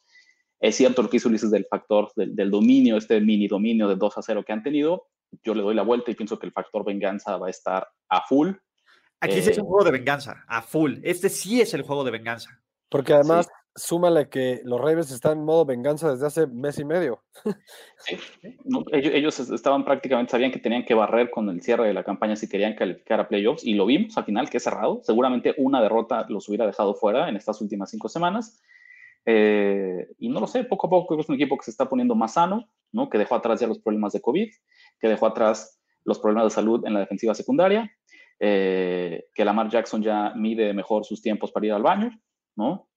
[0.59, 4.17] Es cierto lo que hizo Ulises del factor del, dominio, este mini dominio de 2
[4.17, 5.07] a 0 que han tenido.
[5.43, 8.21] Yo le doy la vuelta y pienso que el factor venganza va a estar a
[8.27, 8.51] full.
[9.19, 10.99] Aquí sí es un eh, juego de venganza, a full.
[11.03, 12.61] Este sí es el juego de venganza.
[12.89, 17.23] Porque además súmale que los Ravens están en modo venganza desde hace mes y medio.
[17.97, 18.17] Sí,
[18.91, 22.35] ellos, ellos, estaban prácticamente, sabían que tenían que barrer con el cierre de la campaña
[22.35, 25.01] si querían calificar a playoffs y lo vimos al final que es cerrado.
[25.03, 28.61] Seguramente una derrota los hubiera dejado fuera en estas últimas cinco semanas.
[29.25, 32.15] Eh, y no lo sé, poco a poco es un equipo que se está poniendo
[32.15, 33.09] más sano, ¿no?
[33.09, 34.49] que dejó atrás ya los problemas de COVID,
[34.99, 37.91] que dejó atrás los problemas de salud en la defensiva secundaria,
[38.39, 42.11] eh, que Lamar Jackson ya mide mejor sus tiempos para ir al baño,
[42.55, 42.87] ¿no?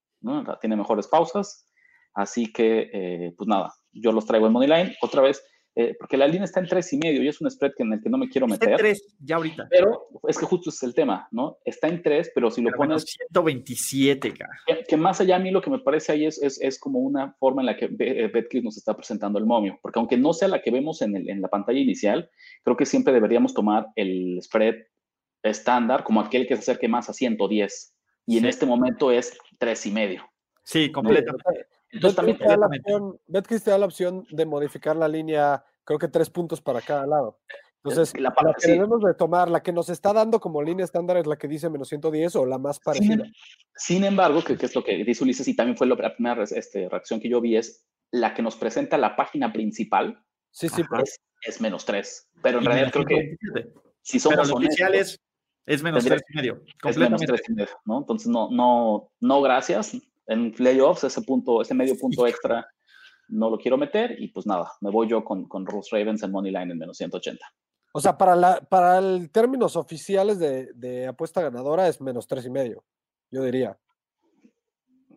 [0.59, 1.65] Tiene mejores pausas.
[2.13, 4.95] Así que, eh, pues nada, yo los traigo en Moneyline.
[5.01, 5.43] Otra vez,
[5.81, 8.01] eh, porque la línea está en tres y medio y es un spread en el
[8.01, 8.71] que no me quiero meter.
[8.71, 9.65] Está en tres, ya ahorita.
[9.69, 11.57] Pero es que justo es el tema, ¿no?
[11.63, 13.05] Está en tres, pero si lo pones.
[13.05, 14.51] 127, cara.
[14.85, 17.31] Que, más allá a mí lo que me parece ahí es, es, es como una
[17.39, 19.79] forma en la que eh, Betcris nos está presentando el momio.
[19.81, 22.29] Porque aunque no sea la que vemos en, el, en la pantalla inicial,
[22.65, 24.75] creo que siempre deberíamos tomar el spread
[25.43, 27.95] estándar como aquel que se acerque más a 110.
[28.25, 30.29] Y en este momento es tres y medio.
[30.65, 31.67] Sí, completamente.
[31.91, 35.97] Entonces también te da la opción, te da la opción de modificar la línea, creo
[35.97, 37.39] que tres puntos para cada lado.
[37.83, 41.25] Entonces, la, que debemos de tomar, la que nos está dando como línea estándar es
[41.25, 43.25] la que dice menos 110 o la más parecida.
[43.75, 47.19] Sin, embargo, que, es lo que dice Ulises y también fue la primera este, reacción
[47.19, 50.23] que yo vi, es la que nos presenta la página principal.
[50.51, 52.29] Sí, sí, es, es, menos 3.
[52.43, 53.37] Pero en realidad creo que
[54.03, 55.19] si somos oficiales,
[55.65, 56.63] es menos tres y medio.
[56.79, 56.89] Completamente.
[56.89, 57.97] Es menos tres y medio, ¿no?
[57.97, 59.97] Entonces, no, no, no, gracias.
[60.27, 62.67] En playoffs, ese punto, ese medio punto extra
[63.29, 66.31] no lo quiero meter y pues nada, me voy yo con, con Ruth Ravens en
[66.31, 67.45] Money Line en menos 180.
[67.91, 72.45] O sea, para, la, para el términos oficiales de, de apuesta ganadora es menos tres
[72.45, 72.83] y medio,
[73.31, 73.77] yo diría.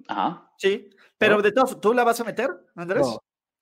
[0.08, 0.50] Ajá.
[0.56, 3.06] Sí, pero de todos, ¿tú la vas a meter, Andrés?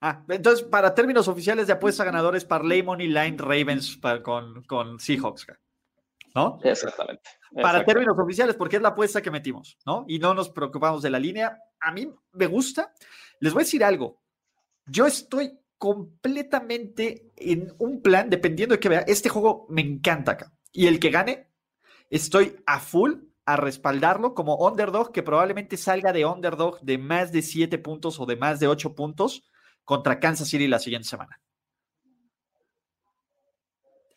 [0.01, 5.47] Ah, entonces, para términos oficiales de apuesta ganadores, Parlay Money Line Ravens con, con Seahawks.
[6.35, 6.59] ¿no?
[6.63, 7.29] Exactamente.
[7.61, 10.05] Para términos oficiales, porque es la apuesta que metimos, ¿no?
[10.09, 11.59] Y no nos preocupamos de la línea.
[11.81, 12.93] A mí me gusta.
[13.41, 14.21] Les voy a decir algo.
[14.91, 19.05] Yo estoy completamente en un plan, dependiendo de que vea.
[19.07, 20.53] Este juego me encanta acá.
[20.73, 21.49] Y el que gane,
[22.11, 23.15] estoy a full
[23.47, 28.27] a respaldarlo como underdog, que probablemente salga de underdog de más de 7 puntos o
[28.27, 29.51] de más de 8 puntos
[29.85, 31.41] contra Kansas City la siguiente semana.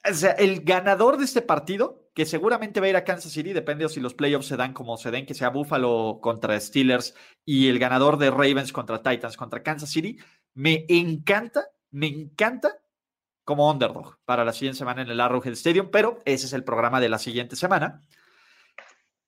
[0.09, 3.53] O sea, el ganador de este partido que seguramente va a ir a Kansas City,
[3.53, 7.15] depende de si los playoffs se dan como se den, que sea Buffalo contra Steelers
[7.43, 10.19] y el ganador de Ravens contra Titans contra Kansas City.
[10.55, 12.79] Me encanta, me encanta
[13.43, 16.99] como underdog para la siguiente semana en el Arrowhead Stadium, pero ese es el programa
[17.01, 18.01] de la siguiente semana.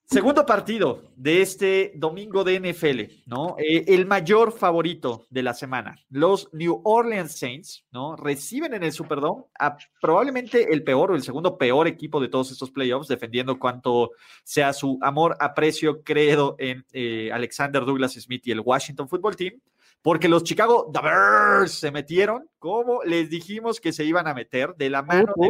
[0.07, 3.55] Segundo partido de este domingo de NFL, ¿no?
[3.57, 5.95] Eh, el mayor favorito de la semana.
[6.09, 8.15] Los New Orleans Saints, ¿no?
[8.15, 12.51] Reciben en el Superdome a probablemente el peor o el segundo peor equipo de todos
[12.51, 14.11] estos playoffs, defendiendo cuanto
[14.43, 19.59] sea su amor, aprecio, credo en eh, Alexander Douglas Smith y el Washington Football Team,
[20.03, 24.91] porque los Chicago Bears se metieron, como les dijimos que se iban a meter, de
[24.91, 25.49] la mano de...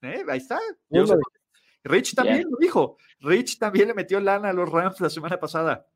[0.00, 0.24] ¿Eh?
[0.28, 0.58] Ahí está.
[1.88, 2.96] Rich también lo dijo.
[3.20, 5.86] Rich también le metió lana a los Rams la semana pasada.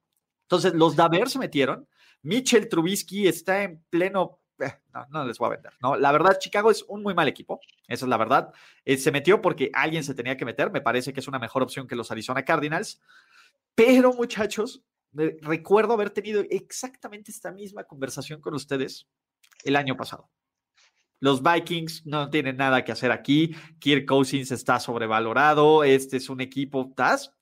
[0.43, 1.89] Entonces, los Daver se metieron.
[2.23, 4.41] Mitchell Trubisky está en pleno.
[4.59, 5.73] Eh, no, no les voy a vender.
[5.81, 7.61] No, la verdad, Chicago es un muy mal equipo.
[7.89, 8.53] Esa es la verdad.
[8.85, 10.71] Eh, se metió porque alguien se tenía que meter.
[10.71, 13.01] Me parece que es una mejor opción que los Arizona Cardinals.
[13.75, 19.09] Pero, muchachos, recuerdo haber tenido exactamente esta misma conversación con ustedes
[19.65, 20.29] el año pasado.
[21.23, 23.55] Los Vikings no tienen nada que hacer aquí.
[23.79, 25.85] Kirk Cousins está sobrevalorado.
[25.85, 27.33] Este es un equipo TAS.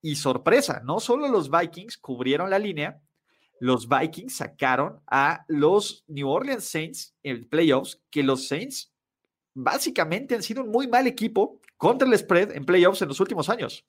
[0.00, 3.00] Y sorpresa, no solo los Vikings cubrieron la línea,
[3.60, 8.92] los Vikings sacaron a los New Orleans Saints en playoffs, que los Saints
[9.54, 13.48] básicamente han sido un muy mal equipo contra el spread en playoffs en los últimos
[13.48, 13.86] años.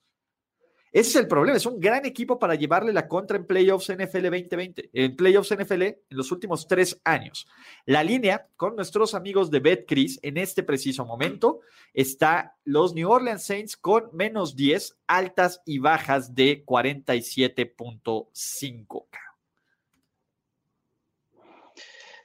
[0.94, 4.30] Ese es el problema, es un gran equipo para llevarle la contra en playoffs NFL
[4.30, 7.48] 2020, en playoffs NFL en los últimos tres años.
[7.84, 13.44] La línea con nuestros amigos de BetCris en este preciso momento está los New Orleans
[13.44, 19.06] Saints con menos 10, altas y bajas de 47.5.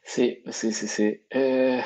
[0.04, 1.26] Sí, sí, sí, sí.
[1.32, 1.84] Eh,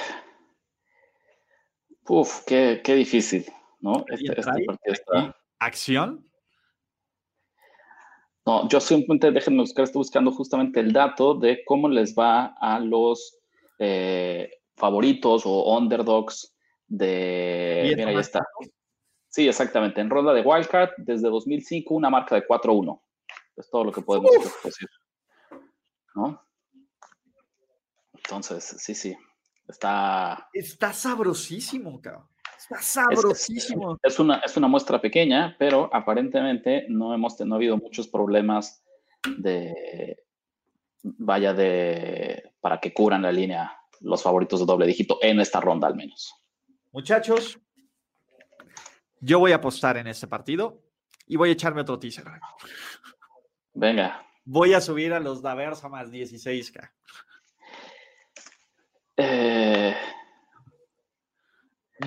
[2.09, 3.45] uf, qué, difícil,
[3.79, 4.03] ¿no?
[4.09, 5.33] Este, este partido está...
[5.59, 6.32] ¿Acción?
[8.45, 12.79] No, yo simplemente déjenme buscar, estoy buscando justamente el dato de cómo les va a
[12.79, 13.37] los
[13.79, 16.53] eh, favoritos o underdogs
[16.87, 17.93] de...
[17.95, 18.45] Mira, ahí está.
[19.29, 20.01] Sí, exactamente.
[20.01, 23.01] En ronda de Wildcard, desde 2005, una marca de 4-1.
[23.55, 24.31] Es todo lo que podemos
[24.63, 24.89] decir.
[26.15, 26.39] ¿No?
[28.13, 29.15] Entonces, sí, sí.
[29.67, 30.49] Está.
[30.53, 32.27] Está sabrosísimo, cabrón.
[32.63, 33.99] Está sabrosísimo.
[34.01, 38.83] Es, una, es una muestra pequeña, pero aparentemente no hemos no ha habido muchos problemas
[39.37, 40.23] de
[41.03, 45.87] vaya de para que cubran la línea los favoritos de doble dígito en esta ronda
[45.87, 46.33] al menos.
[46.91, 47.59] Muchachos,
[49.19, 50.83] yo voy a apostar en este partido
[51.25, 52.25] y voy a echarme otro teaser.
[53.73, 54.27] Venga.
[54.45, 56.91] Voy a subir a los Davers a más 16K.
[59.15, 59.52] Eh,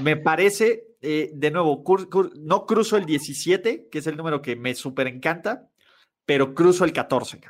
[0.03, 1.83] me parece, eh, de nuevo,
[2.37, 5.69] no cruzo el 17, que es el número que me súper encanta,
[6.25, 7.41] pero cruzo el 14,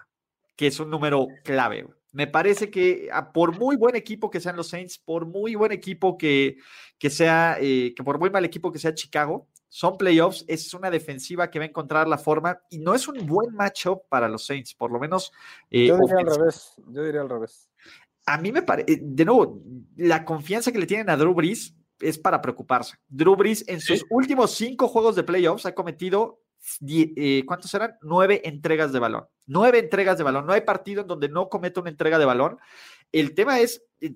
[0.56, 1.86] que es un número clave.
[2.12, 5.72] Me parece que ah, por muy buen equipo que sean los Saints, por muy buen
[5.72, 6.56] equipo que,
[6.98, 10.90] que sea, eh, que por muy mal equipo que sea Chicago, son playoffs, es una
[10.90, 14.46] defensiva que va a encontrar la forma y no es un buen matchup para los
[14.46, 15.32] Saints, por lo menos.
[15.70, 17.68] Eh, yo diría al revés, yo diría al revés.
[18.24, 19.62] A mí me parece, de nuevo,
[19.96, 22.96] la confianza que le tienen a Drew Brees es para preocuparse.
[23.08, 26.42] Drew Brees en sus últimos cinco juegos de playoffs ha cometido,
[26.88, 27.96] eh, ¿cuántos eran?
[28.02, 29.26] Nueve entregas de balón.
[29.46, 30.46] Nueve entregas de balón.
[30.46, 32.58] No hay partido en donde no cometa una entrega de balón.
[33.12, 34.14] El tema es eh,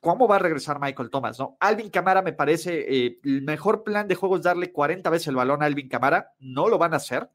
[0.00, 1.56] cómo va a regresar Michael Thomas, ¿no?
[1.60, 5.36] Alvin Camara me parece eh, el mejor plan de juego es darle 40 veces el
[5.36, 6.32] balón a Alvin Camara.
[6.38, 7.28] No lo van a hacer.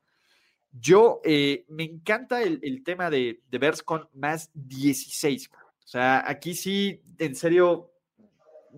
[0.72, 1.22] Yo
[1.68, 5.52] me encanta el, tema de, de Bears con más 16.
[5.54, 7.93] O sea, aquí sí, en serio,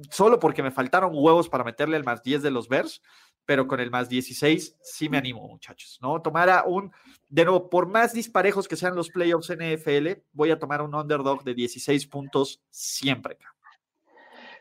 [0.09, 3.01] solo porque me faltaron huevos para meterle el más 10 de los Bears,
[3.45, 6.21] pero con el más 16 sí me animo, muchachos, ¿no?
[6.21, 6.91] Tomar un,
[7.29, 11.43] de nuevo, por más disparejos que sean los playoffs NFL, voy a tomar un underdog
[11.43, 13.37] de 16 puntos siempre.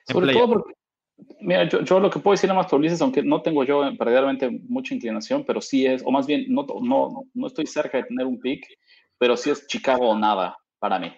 [0.06, 0.74] Sobre todo porque,
[1.40, 4.94] mira, yo, lo que puedo decir nada más Ulises, aunque no tengo yo verdaderamente mucha
[4.94, 8.38] inclinación, pero sí es, o más bien, no, no, no estoy cerca de tener un
[8.38, 8.66] pick,
[9.18, 11.12] pero sí es Chicago o nada para mí.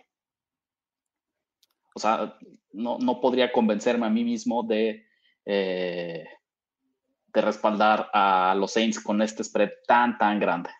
[1.96, 2.37] O sea,
[2.77, 5.05] no, podría convencerme a mí mismo de,
[5.45, 6.27] eh,
[7.33, 10.71] de respaldar a los Saints con este spread tan, tan grande.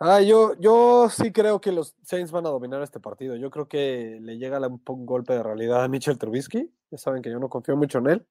[0.00, 3.34] Ah, yo, yo sí creo que los Saints van a dominar este partido.
[3.34, 6.72] Yo creo que le llega un, un golpe de realidad a Mitchell Trubisky.
[6.90, 8.26] Ya saben que yo no confío mucho en él.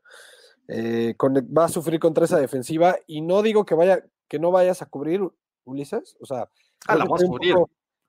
[0.70, 1.16] Eh,
[1.58, 4.86] va a sufrir contra esa defensiva y no digo que vaya que no vayas a
[4.88, 5.22] cubrir
[5.64, 6.50] Ulises, o sea,
[6.88, 7.56] ah, la vas a cubrir.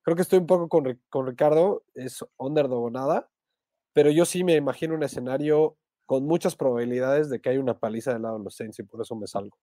[0.08, 3.28] Creo que estoy un poco con, con Ricardo, es underdog o nada,
[3.92, 8.14] pero yo sí me imagino un escenario con muchas probabilidades de que hay una paliza
[8.14, 9.58] del lado de los Saints y por eso me salgo.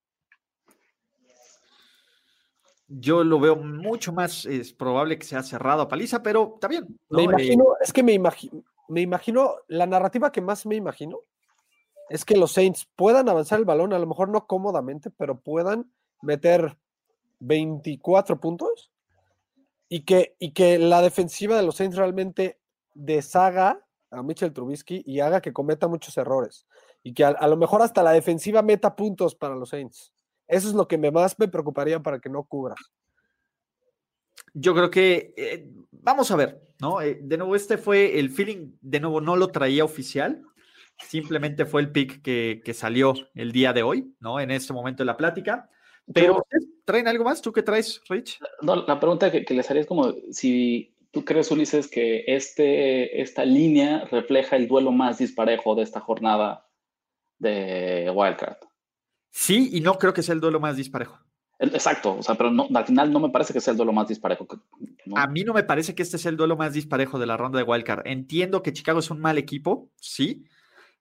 [2.86, 6.96] Yo lo veo mucho más es probable que sea cerrado a paliza, pero está bien.
[7.08, 11.22] Me imagino, es que me imagino, me imagino, la narrativa que más me imagino
[12.08, 15.90] es que los Saints puedan avanzar el balón, a lo mejor no cómodamente, pero puedan
[16.22, 16.78] meter
[17.40, 18.92] 24 puntos
[19.88, 22.58] y que, y que la defensiva de los Saints realmente
[22.94, 26.66] deshaga a Mitchell Trubisky y haga que cometa muchos errores.
[27.02, 30.12] Y que a, lo mejor hasta la defensiva meta puntos para los Saints.
[30.48, 32.74] Eso es lo que me más me preocuparía para que no cubra.
[34.54, 37.00] Yo creo que eh, vamos a ver, ¿no?
[37.00, 40.42] Eh, de nuevo, este fue el feeling, de nuevo, no lo traía oficial,
[40.98, 44.40] simplemente fue el pick que, que salió el día de hoy, ¿no?
[44.40, 45.68] En este momento de la plática.
[46.12, 46.46] Pero,
[46.86, 47.42] ¿traen algo más?
[47.42, 48.40] ¿Tú qué traes, Rich?
[48.62, 53.44] No, la pregunta que, les haría es como si tú crees, Ulises, que este, esta
[53.44, 56.66] línea refleja el duelo más disparejo de esta jornada
[57.38, 58.56] de Wildcard.
[59.30, 61.18] Sí, y no creo que sea el duelo más disparejo.
[61.58, 64.08] Exacto, o sea, pero no, al final no me parece que sea el duelo más
[64.08, 64.46] disparejo.
[65.14, 67.58] A mí no me parece que este sea el duelo más disparejo de la ronda
[67.58, 68.06] de Wildcard.
[68.06, 70.44] Entiendo que Chicago es un mal equipo, sí,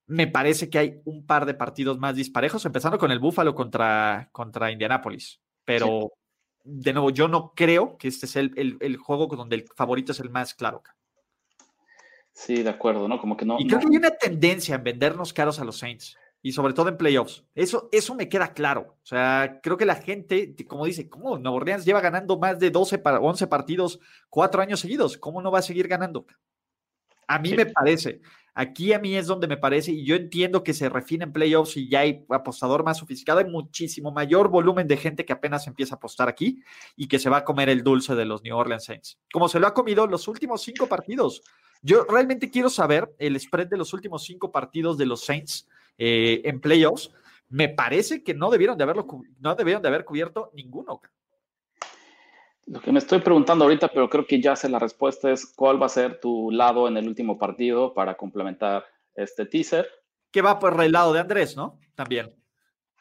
[0.07, 4.29] me parece que hay un par de partidos más disparejos, empezando con el Búfalo contra,
[4.31, 5.41] contra Indianápolis.
[5.65, 6.13] Pero,
[6.63, 10.29] de nuevo, yo no creo que este sea el, juego donde el favorito es el
[10.29, 10.83] más claro.
[12.31, 13.19] Sí, de acuerdo, ¿no?
[13.19, 13.57] Como que no.
[13.59, 16.17] Y creo que hay una tendencia en vendernos caros a los Saints.
[16.41, 17.43] Y sobre todo en playoffs.
[17.55, 18.97] Eso, eso me queda claro.
[19.01, 22.69] O sea, creo que la gente, como dice, ¿cómo Nuevo Orleans lleva ganando más de
[22.69, 23.99] 12 para 11 partidos
[24.29, 25.17] cuatro años seguidos?
[25.17, 26.27] ¿Cómo no va a seguir ganando?
[27.27, 28.21] A mí me parece.
[28.57, 31.75] Aquí a mí es donde me parece, y yo entiendo que se refina en playoffs
[31.75, 35.95] y ya hay apostador más sofisticado, hay muchísimo mayor volumen de gente que apenas empieza
[35.95, 36.63] a apostar aquí
[36.95, 39.59] y que se va a comer el dulce de los New Orleans Saints, como se
[39.59, 41.41] lo ha comido los últimos cinco partidos.
[41.81, 46.41] Yo realmente quiero saber el spread de los últimos cinco partidos de los Saints eh,
[46.45, 47.11] en playoffs.
[47.49, 49.05] Me parece que no debieron de haberlo,
[49.39, 51.01] no debieron de haber cubierto ninguno.
[52.67, 55.81] Lo que me estoy preguntando ahorita, pero creo que ya sé la respuesta, es cuál
[55.81, 59.87] va a ser tu lado en el último partido para complementar este teaser.
[60.31, 61.79] Que va por el lado de Andrés, ¿no?
[61.93, 62.33] También,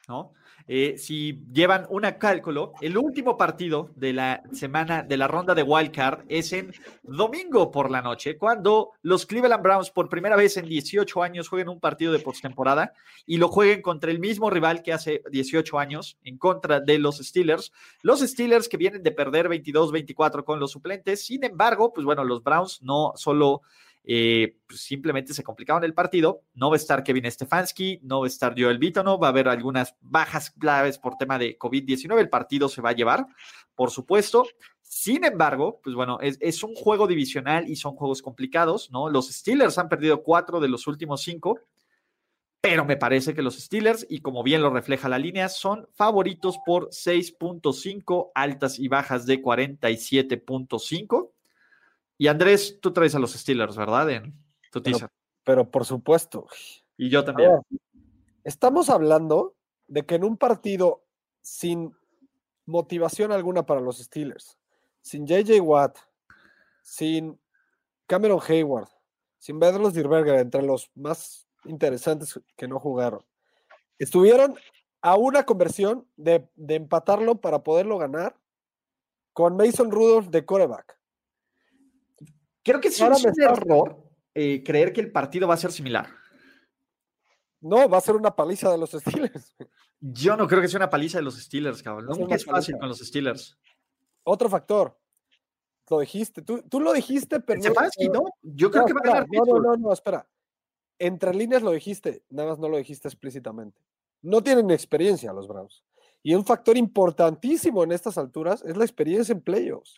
[0.06, 0.34] ¿no?
[0.66, 5.62] Eh, si llevan una cálculo, el último partido de la semana de la ronda de
[5.62, 6.72] Wild Card es en
[7.02, 11.68] domingo por la noche, cuando los Cleveland Browns por primera vez en 18 años jueguen
[11.68, 12.94] un partido de postemporada
[13.26, 17.18] y lo jueguen contra el mismo rival que hace 18 años, en contra de los
[17.18, 17.72] Steelers.
[18.02, 22.42] Los Steelers que vienen de perder 22-24 con los suplentes, sin embargo, pues bueno, los
[22.42, 23.62] Browns no solo
[24.06, 26.42] eh, pues simplemente se complicaron el partido.
[26.54, 29.48] No va a estar Kevin Stefanski, no va a estar Joel no va a haber
[29.48, 32.18] algunas bajas claves por tema de COVID-19.
[32.18, 33.26] El partido se va a llevar,
[33.74, 34.46] por supuesto.
[34.82, 39.08] Sin embargo, pues bueno, es, es, un juego divisional y son juegos complicados, ¿no?
[39.08, 41.58] Los Steelers han perdido cuatro de los últimos cinco,
[42.64, 46.56] pero me parece que los Steelers, y como bien lo refleja la línea, son favoritos
[46.64, 51.33] por 6.5, altas y bajas de 47.5.
[52.16, 54.10] Y Andrés, tú traes a los Steelers, ¿verdad?
[54.10, 54.34] En
[54.70, 55.10] tu pero,
[55.42, 56.46] pero, por supuesto.
[56.96, 57.60] Y yo también.
[58.44, 59.56] estamos hablando
[59.88, 61.04] de que en un partido
[61.42, 61.94] sin
[62.66, 64.58] motivación alguna para los Steelers,
[65.00, 65.98] sin JJ Watt,
[66.82, 67.38] sin
[68.06, 68.88] Cameron Hayward,
[69.38, 73.24] sin Bedros Dirberger, entre los más interesantes que no jugaron,
[73.98, 74.56] estuvieron
[75.02, 78.36] a una conversión de, de empatarlo para poderlo ganar
[79.32, 80.98] con Mason Rudolph de coreback.
[82.64, 84.02] Creo que es un error
[84.34, 86.08] eh, creer que el partido va a ser similar.
[87.60, 89.54] No, va a ser una paliza de los Steelers.
[90.00, 92.06] Yo no creo que sea una paliza de los Steelers, cabrón.
[92.06, 93.56] Nunca es fácil con los Steelers.
[94.24, 94.98] Otro factor.
[95.88, 96.42] Lo dijiste.
[96.42, 97.60] Tú, tú lo dijiste, pero.
[97.60, 98.24] No, ¿no?
[98.42, 99.26] Yo creo que va a ganar.
[99.30, 100.28] No, no, no, no, espera.
[100.98, 103.80] Entre líneas lo dijiste, nada más no lo dijiste explícitamente.
[104.22, 105.84] No tienen experiencia los Browns.
[106.22, 109.94] Y un factor importantísimo en estas alturas es la experiencia en playoffs.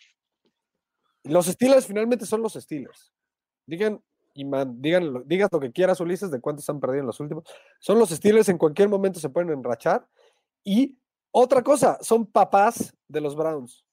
[1.29, 3.13] Los Steelers finalmente son los Steelers.
[3.67, 4.03] Digan,
[4.35, 7.45] y man, digan, digas lo que quieras, Ulises, de cuántos han perdido en los últimos.
[7.81, 10.07] Son los Steelers, en cualquier momento se pueden enrachar.
[10.63, 10.99] Y
[11.31, 13.85] otra cosa, son papás de los Browns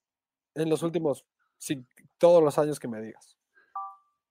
[0.55, 1.25] en los últimos,
[1.57, 1.85] sí,
[2.17, 3.37] todos los años que me digas.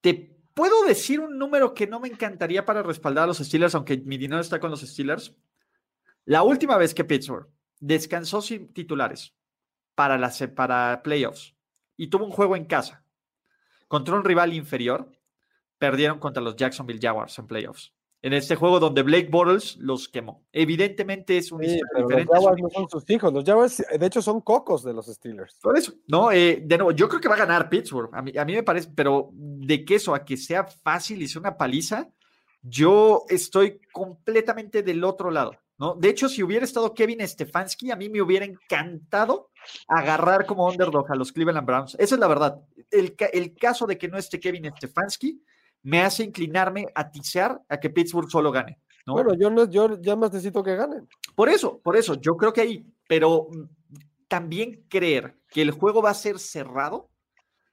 [0.01, 3.97] Te puedo decir un número que no me encantaría para respaldar a los Steelers, aunque
[3.99, 5.35] mi dinero está con los Steelers.
[6.25, 7.49] La última vez que Pittsburgh
[7.81, 9.35] descansó sin titulares
[9.95, 11.52] para, las, para playoffs
[11.97, 13.05] y tuvo un juego en casa
[13.93, 15.13] contra un rival inferior,
[15.77, 17.93] perdieron contra los Jacksonville Jaguars en playoffs.
[18.23, 20.47] En este juego donde Blake Bortles los quemó.
[20.51, 22.25] Evidentemente es un diferente.
[22.25, 23.33] Los Jaguars no son sus hijos.
[23.35, 25.59] Los Jaguars, de hecho, son cocos de los Steelers.
[25.61, 28.09] Por eso, no, eh, de nuevo, yo creo que va a ganar Pittsburgh.
[28.15, 31.29] A mí, a mí me parece, pero de que eso a que sea fácil y
[31.29, 32.09] sea una paliza,
[32.63, 35.53] yo estoy completamente del otro lado.
[35.79, 35.95] ¿No?
[35.95, 39.51] De hecho, si hubiera estado Kevin Stefanski, a mí me hubiera encantado
[39.89, 41.97] agarrar como underdog a los Cleveland Browns.
[41.99, 42.61] Esa es la verdad.
[42.91, 45.43] El, el caso de que no esté Kevin Stefanski
[45.83, 48.79] me hace inclinarme a tisear a que Pittsburgh solo gane.
[49.07, 51.09] Bueno, yo, no, yo ya más necesito que ganen.
[51.35, 53.65] Por eso, por eso, yo creo que ahí, pero mm,
[54.29, 57.11] también creer que el juego va a ser cerrado,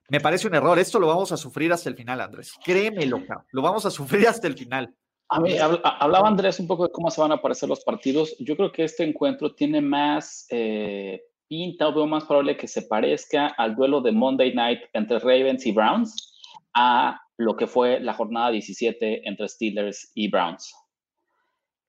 [0.09, 0.79] me parece un error.
[0.79, 2.53] Esto lo vamos a sufrir hasta el final, Andrés.
[2.63, 4.95] Créemelo, lo vamos a sufrir hasta el final.
[5.31, 8.35] A mí, hablaba Andrés un poco de cómo se van a aparecer los partidos.
[8.39, 12.81] Yo creo que este encuentro tiene más eh, pinta o veo más probable que se
[12.81, 16.35] parezca al duelo de Monday Night entre Ravens y Browns
[16.73, 20.73] a lo que fue la jornada 17 entre Steelers y Browns.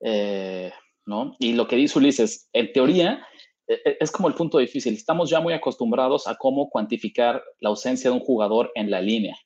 [0.01, 0.71] Eh,
[1.07, 1.35] ¿no?
[1.39, 3.27] Y lo que dice Ulises, en teoría,
[3.67, 4.95] e, e, es como el punto difícil.
[4.95, 9.37] Estamos ya muy acostumbrados a cómo cuantificar la ausencia de un jugador en la línea.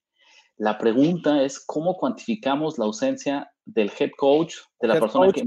[0.57, 5.45] La pregunta es cómo cuantificamos la ausencia del head coach, de la persona que,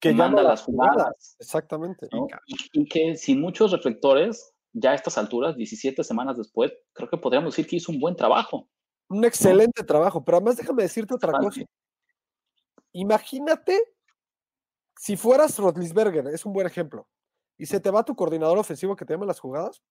[0.00, 1.36] que manda las jugadas.
[1.38, 2.08] Exactamente.
[2.72, 7.54] Y, que sin muchos reflectores, ya a estas alturas, 17 semanas después, creo que podríamos
[7.54, 8.68] decir que hizo un buen trabajo.
[9.08, 11.62] Un excelente trabajo, pero además déjame decirte otra cosa.
[12.92, 13.80] Imagínate
[14.96, 17.08] si fueras Rotlisberger, es un buen ejemplo,
[17.58, 19.82] y se te va tu coordinador ofensivo que te llama las jugadas,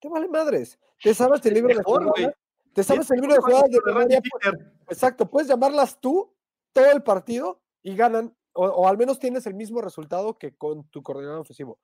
[0.00, 0.78] te vale madres.
[1.02, 2.32] Te sabes el libro de jugadas.
[2.74, 4.22] Te sabes el libro de jugadas de
[4.88, 6.32] Exacto, puedes llamarlas tú
[6.72, 11.02] todo el partido y ganan, o, al menos tienes el mismo resultado que con tu
[11.02, 11.78] coordinador ofensivo.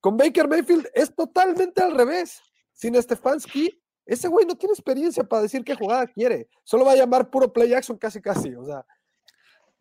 [0.00, 2.42] Con Baker Mayfield es totalmente al revés.
[2.72, 6.48] Sin Stefanski, ese güey no tiene experiencia para decir qué jugada quiere.
[6.64, 8.54] Solo va a llamar puro play action casi casi.
[8.54, 8.84] O sea.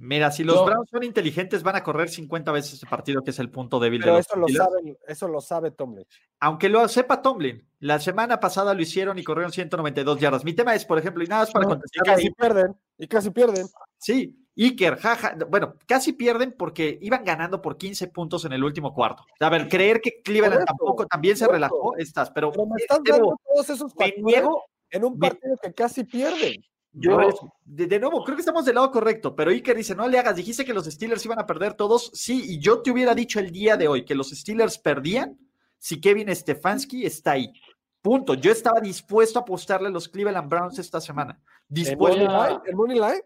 [0.04, 3.38] Mira, si los Browns son inteligentes, van a correr 50 veces ese partido, que es
[3.38, 6.08] el punto débil pero de los eso lo, sabe, eso lo sabe Tomlin.
[6.40, 10.44] Aunque lo sepa Tomlin, la semana pasada lo hicieron y corrieron 192 yardas.
[10.44, 12.04] Mi tema es, por ejemplo, y nada más para contestar.
[12.04, 13.68] Y casi pierden, y casi pierden.
[14.00, 18.96] Sí, Iker, jaja, bueno, casi pierden porque iban ganando por 15 puntos en el último
[18.96, 19.24] cuarto.
[19.40, 23.40] A ver, creer que Cleveland tampoco también se relajó, estás, pero, pero me estás dando
[23.46, 26.64] todos esos me niego, en un partido que casi pierden.
[26.94, 27.18] Yo,
[27.64, 30.36] de, de, nuevo, creo que estamos del lado correcto, pero Iker dice, no le hagas,
[30.36, 32.12] dijiste que los Steelers iban a perder todos.
[32.14, 35.40] Sí, y yo te hubiera dicho el día de hoy que los Steelers perdían
[35.78, 37.54] si Kevin Stefanski está ahí.
[38.02, 38.34] Punto.
[38.34, 41.40] Yo estaba dispuesto a apostarle a los Cleveland Browns esta semana.
[41.68, 42.20] Dispuesto.
[42.20, 42.62] ¿El Money Line?
[42.66, 43.24] ¿El Money Line?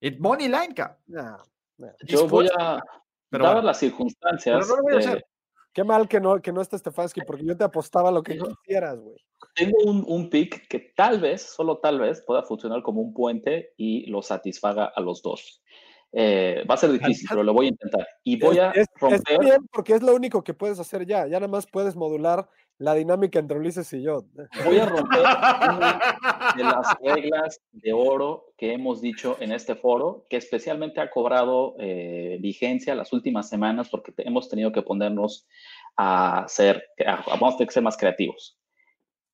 [0.00, 0.74] El Money Line,
[1.06, 1.36] nah,
[1.76, 1.90] nah.
[2.04, 2.82] Yo voy a,
[3.28, 4.66] pero dadas bueno, las circunstancias.
[4.66, 5.26] Pero no lo voy a hacer.
[5.72, 8.98] Qué mal que no, que no esté Stefanski, porque yo te apostaba lo que quisieras,
[9.00, 9.16] güey.
[9.54, 13.72] Tengo un, un, pick que tal vez, solo tal vez, pueda funcionar como un puente
[13.76, 15.62] y lo satisfaga a los dos.
[16.12, 18.06] Eh, va a ser difícil, pero lo voy a intentar.
[18.22, 19.18] Y voy a es, romper.
[19.18, 21.26] Está bien, porque es lo único que puedes hacer ya.
[21.26, 22.48] Ya nada más puedes modular
[22.82, 24.24] la dinámica entre Ulises y yo.
[24.64, 26.00] Voy a romper una
[26.56, 31.76] de las reglas de oro que hemos dicho en este foro, que especialmente ha cobrado
[31.78, 35.46] eh, vigencia las últimas semanas porque hemos tenido que ponernos
[35.96, 38.58] a ser, a, vamos a tener que ser más creativos.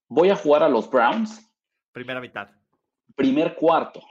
[0.09, 1.51] Voy a jugar a los Browns.
[1.93, 2.49] Primera mitad.
[3.17, 4.03] Primer cuarto.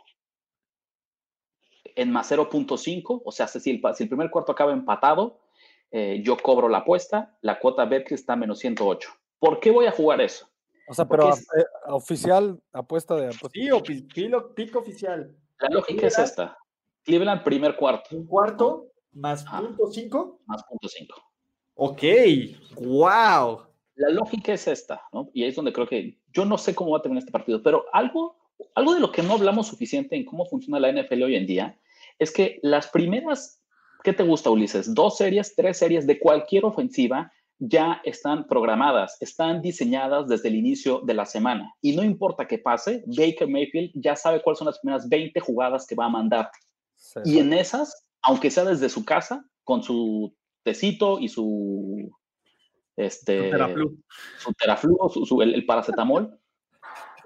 [1.96, 5.42] En más 0.5, o sea, si el, si el primer cuarto acaba empatado,
[5.92, 9.10] eh, yo cobro la apuesta, la cuota Betcris está menos 108.
[9.40, 10.48] ¿Por qué voy a jugar eso?
[10.90, 13.50] O sea, pero es, eh, oficial, apuesta de apuesta.
[13.54, 15.36] Sí, o pico, pico oficial.
[15.60, 16.58] La lógica es esta.
[17.04, 18.16] Cleveland, primer cuarto.
[18.16, 20.40] Un cuarto más ah, punto cinco.
[20.46, 21.22] Más punto cinco.
[21.76, 22.04] Ok,
[22.78, 23.64] wow.
[23.96, 25.30] La lógica es esta, ¿no?
[25.34, 27.62] Y ahí es donde creo que yo no sé cómo va a terminar este partido,
[27.64, 28.38] pero algo,
[28.76, 31.80] algo de lo que no hablamos suficiente en cómo funciona la NFL hoy en día
[32.20, 33.62] es que las primeras,
[34.04, 34.94] ¿qué te gusta, Ulises?
[34.94, 41.02] Dos series, tres series de cualquier ofensiva ya están programadas, están diseñadas desde el inicio
[41.02, 41.74] de la semana.
[41.82, 45.86] Y no importa qué pase, Baker Mayfield ya sabe cuáles son las primeras 20 jugadas
[45.88, 46.50] que va a mandar.
[46.96, 52.10] Sí, y en esas, aunque sea desde su casa, con su tecito y su
[52.96, 53.98] este teraflu,
[54.40, 56.40] su, teraflu, su, su el, el, paracetamol,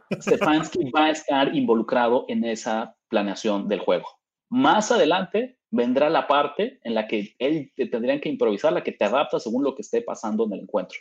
[0.19, 4.07] Stefanski va a estar involucrado en esa planeación del juego.
[4.49, 8.91] Más adelante vendrá la parte en la que él te tendrían que improvisar, la que
[8.91, 10.99] te adapta según lo que esté pasando en el encuentro.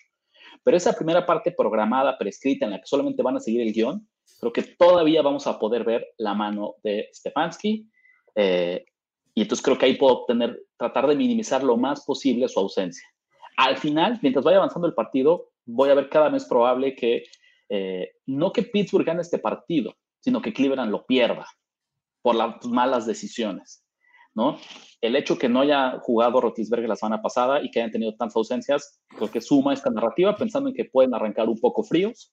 [0.64, 4.08] Pero esa primera parte programada, prescrita, en la que solamente van a seguir el guion,
[4.38, 7.88] creo que todavía vamos a poder ver la mano de Stefanski.
[8.34, 8.84] Eh,
[9.34, 13.06] y entonces creo que ahí puedo tener, tratar de minimizar lo más posible su ausencia.
[13.56, 17.24] Al final, mientras vaya avanzando el partido, voy a ver cada vez probable que
[17.68, 21.46] eh, no que Pittsburgh gane este partido, sino que Cleveland lo pierda
[22.22, 23.84] por las malas decisiones.
[24.34, 24.58] ¿No?
[25.00, 28.36] El hecho que no haya jugado Rotisberger la semana pasada y que hayan tenido tantas
[28.36, 32.32] ausencias, creo que suma esta narrativa, pensando en que pueden arrancar un poco fríos.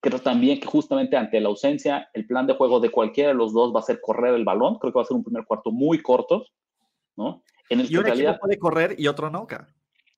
[0.00, 3.54] Creo también que justamente ante la ausencia, el plan de juego de cualquiera de los
[3.54, 4.78] dos va a ser correr el balón.
[4.78, 6.44] Creo que va a ser un primer cuarto muy corto,
[7.16, 7.42] ¿no?
[7.70, 9.46] En el que un en realidad puede correr y otro no.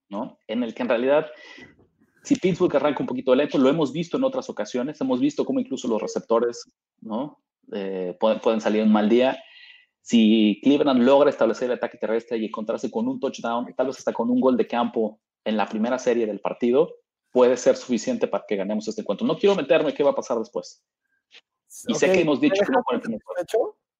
[0.08, 0.38] ¿no?
[0.48, 1.26] En el que en realidad,
[2.24, 5.60] si Pittsburgh arranca un poquito lento, lo hemos visto en otras ocasiones, hemos visto cómo
[5.60, 6.64] incluso los receptores,
[7.00, 7.40] ¿no?
[7.72, 9.38] Eh, pueden, pueden salir un mal día
[10.06, 14.12] si Cleveland logra establecer el ataque terrestre y encontrarse con un touchdown, tal vez hasta
[14.12, 16.98] con un gol de campo en la primera serie del partido,
[17.32, 19.26] puede ser suficiente para que ganemos este encuentro.
[19.26, 20.86] No quiero meterme qué va a pasar después.
[21.88, 22.08] Y okay.
[22.08, 23.18] sé que hemos dicho que no tener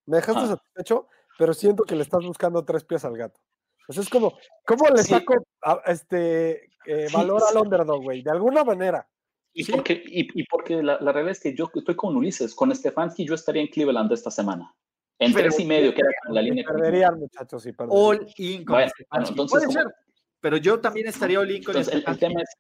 [0.07, 0.47] Me dejaste ah.
[0.47, 3.41] satisfecho, pero siento que le estás buscando tres pies al gato.
[3.85, 5.45] Pues es como, ¿cómo le saco sí.
[5.65, 8.23] a, este eh, valor sí, al underdog, güey?
[8.23, 9.09] De alguna manera.
[9.53, 12.73] Y porque, y, y porque la, la, realidad es que yo estoy con Ulises, con
[12.73, 14.73] Stefanski, yo estaría en Cleveland esta semana.
[15.19, 16.65] En pero, tres y medio, que era la línea.
[16.65, 17.99] Perderían, muchachos, sí, perderían.
[17.99, 19.95] All in con bueno, bueno, entonces, Puede ser,
[20.41, 22.51] pero yo también estaría all in con entonces, el, el, tema es,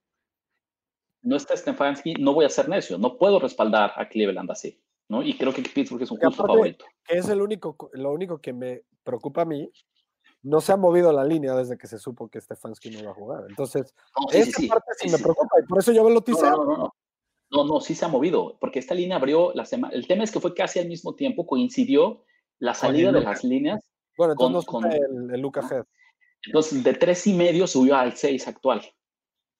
[1.22, 5.22] no está Stefanski, no voy a ser necio, no puedo respaldar a Cleveland así, ¿no?
[5.22, 6.84] Y creo que Pittsburgh es un justo favorito.
[7.04, 9.70] Que es el único, lo único que me preocupa a mí,
[10.42, 13.14] no se ha movido la línea desde que se supo que Stefanski no iba a
[13.14, 13.44] jugar.
[13.48, 16.10] Entonces, no, sí, esa sí, parte sí, sí me preocupa y por eso yo me
[16.10, 16.24] lo.
[16.26, 16.94] No, no, no,
[17.50, 19.94] no, no, sí se ha movido, porque esta línea abrió la semana.
[19.94, 22.24] El tema es que fue casi al mismo tiempo, coincidió
[22.58, 23.84] la salida de las líneas.
[24.16, 25.84] Bueno, entonces con, con el, el Luca Head.
[26.46, 28.82] Entonces, de tres y medio subió al seis actual.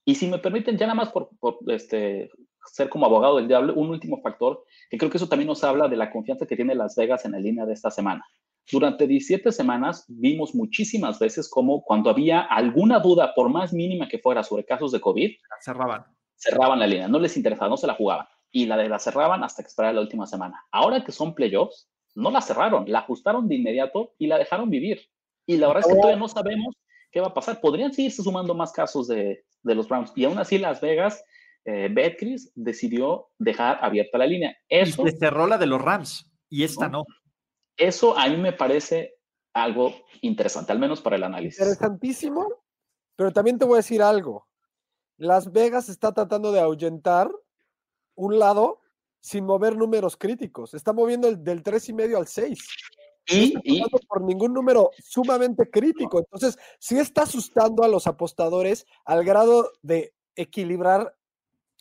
[0.05, 2.31] Y si me permiten, ya nada más por, por este,
[2.73, 5.89] ser como abogado del diablo, un último factor, que creo que eso también nos habla
[5.89, 8.25] de la confianza que tiene Las Vegas en la línea de esta semana.
[8.71, 14.19] Durante 17 semanas vimos muchísimas veces como cuando había alguna duda, por más mínima que
[14.19, 16.05] fuera, sobre casos de COVID, cerraban.
[16.35, 18.27] Cerraban la línea, no les interesaba, no se la jugaban.
[18.51, 20.65] Y la de la cerraban hasta que esperara la última semana.
[20.71, 25.09] Ahora que son playoffs, no la cerraron, la ajustaron de inmediato y la dejaron vivir.
[25.47, 26.75] Y la verdad es que todavía no sabemos
[27.13, 27.61] qué va a pasar.
[27.61, 30.13] Podrían seguirse sumando más casos de, de los Browns.
[30.17, 31.23] Y aún así Las Vegas,
[31.65, 34.57] eh, Betcris decidió dejar abierta la línea.
[34.69, 36.99] Eso, y se cerró la de los Rams y esta no.
[36.99, 37.05] no.
[37.77, 39.17] Eso a mí me parece
[39.53, 41.61] algo interesante, al menos para el análisis.
[41.61, 42.65] Interesantísimo,
[43.15, 44.49] pero también te voy a decir algo.
[45.19, 47.31] Las Vegas está tratando de ahuyentar
[48.15, 48.81] un lado
[49.27, 50.73] sin mover números críticos.
[50.73, 52.61] Está moviendo el del tres y medio al 6.
[53.29, 56.21] Y, No y está jugando por ningún número sumamente crítico.
[56.21, 61.17] Entonces, sí está asustando a los apostadores al grado de equilibrar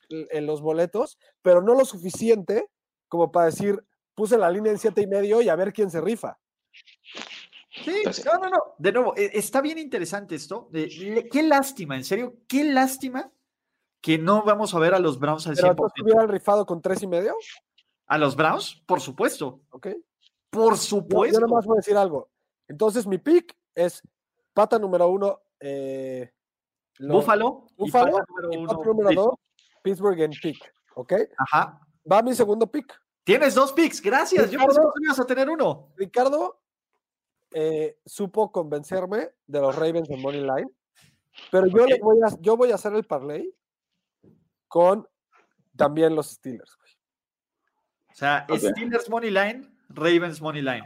[0.09, 2.67] en los boletos, pero no lo suficiente
[3.07, 3.85] como para decir,
[4.15, 6.39] puse la línea en siete y medio y a ver quién se rifa.
[7.83, 8.57] Sí, Pues no, no, no.
[8.79, 10.67] De nuevo, e- está bien interesante esto.
[10.73, 13.31] Eh, qué lástima, en serio, qué lástima
[14.01, 15.71] que no vamos a ver a los Browns al Pero 100%.
[15.71, 17.35] entonces hubieran rifado con tres y medio,
[18.07, 18.83] ¿A los Browns?
[18.85, 19.61] Por supuesto.
[19.71, 19.87] ¿ok?
[20.51, 21.39] Por Yo, supuesto.
[21.39, 22.29] yo nomás voy a decir algo.
[22.67, 24.01] Entonces, mi pick es
[24.53, 26.31] pata número uno, eh,
[26.97, 27.65] los- Búfalo.
[27.77, 29.35] y Búfalo, pata número y uno, número dos,
[29.81, 30.57] Pittsburgh en pick,
[30.93, 31.13] ¿ok?
[31.37, 31.81] Ajá.
[32.09, 32.93] Va mi segundo pick.
[33.23, 34.51] Tienes dos picks, gracias.
[34.51, 35.89] Yo pensé que ibas a tener uno.
[35.95, 36.59] Ricardo
[37.51, 40.69] eh, supo convencerme de los Ravens en Money Line,
[41.51, 43.51] pero yo, le voy a, yo voy a hacer el parlay
[44.75, 45.07] con
[45.77, 46.75] también los Steelers.
[46.75, 46.91] güey.
[48.11, 48.45] O sea.
[48.49, 50.83] Steelers Money Line, Ravens Money Line.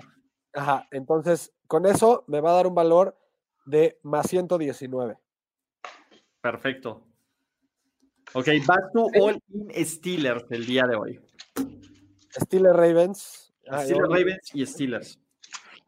[0.53, 3.17] Ajá, entonces con eso me va a dar un valor
[3.65, 5.17] de más 119.
[6.39, 7.03] Perfecto.
[8.33, 11.19] Ok, vas tú all in Steelers el día de hoy.
[12.29, 13.53] Steelers Ravens.
[13.71, 15.19] ah, Steelers, Ravens y Steelers.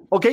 [0.09, 0.25] Ok,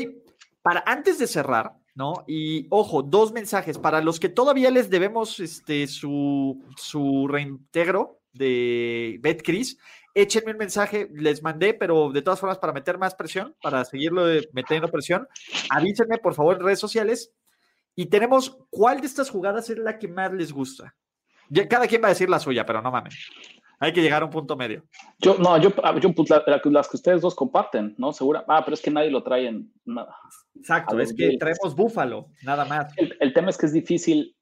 [0.62, 2.24] para antes de cerrar, ¿no?
[2.28, 3.76] Y ojo, dos mensajes.
[3.76, 9.76] Para los que todavía les debemos este, su, su reintegro de BetCris,
[10.14, 14.26] échenme un mensaje, les mandé, pero de todas formas, para meter más presión, para seguirlo
[14.52, 15.26] metiendo presión,
[15.70, 17.32] avísenme por favor en redes sociales.
[17.96, 20.94] Y tenemos, ¿cuál de estas jugadas es la que más les gusta?
[21.50, 23.28] Ya, cada quien va a decir la suya, pero no mames.
[23.80, 24.84] Hay que llegar a un punto medio.
[25.20, 28.12] yo, no, yo, ah, yo pues, la- la- las que ustedes dos comparten, ¿no?
[28.12, 28.44] Segura.
[28.48, 30.16] Ah, pero es que nadie lo trae en nada.
[30.56, 32.92] Exacto, es que traemos Búfalo, nada más.
[32.96, 34.36] El, el tema es que es difícil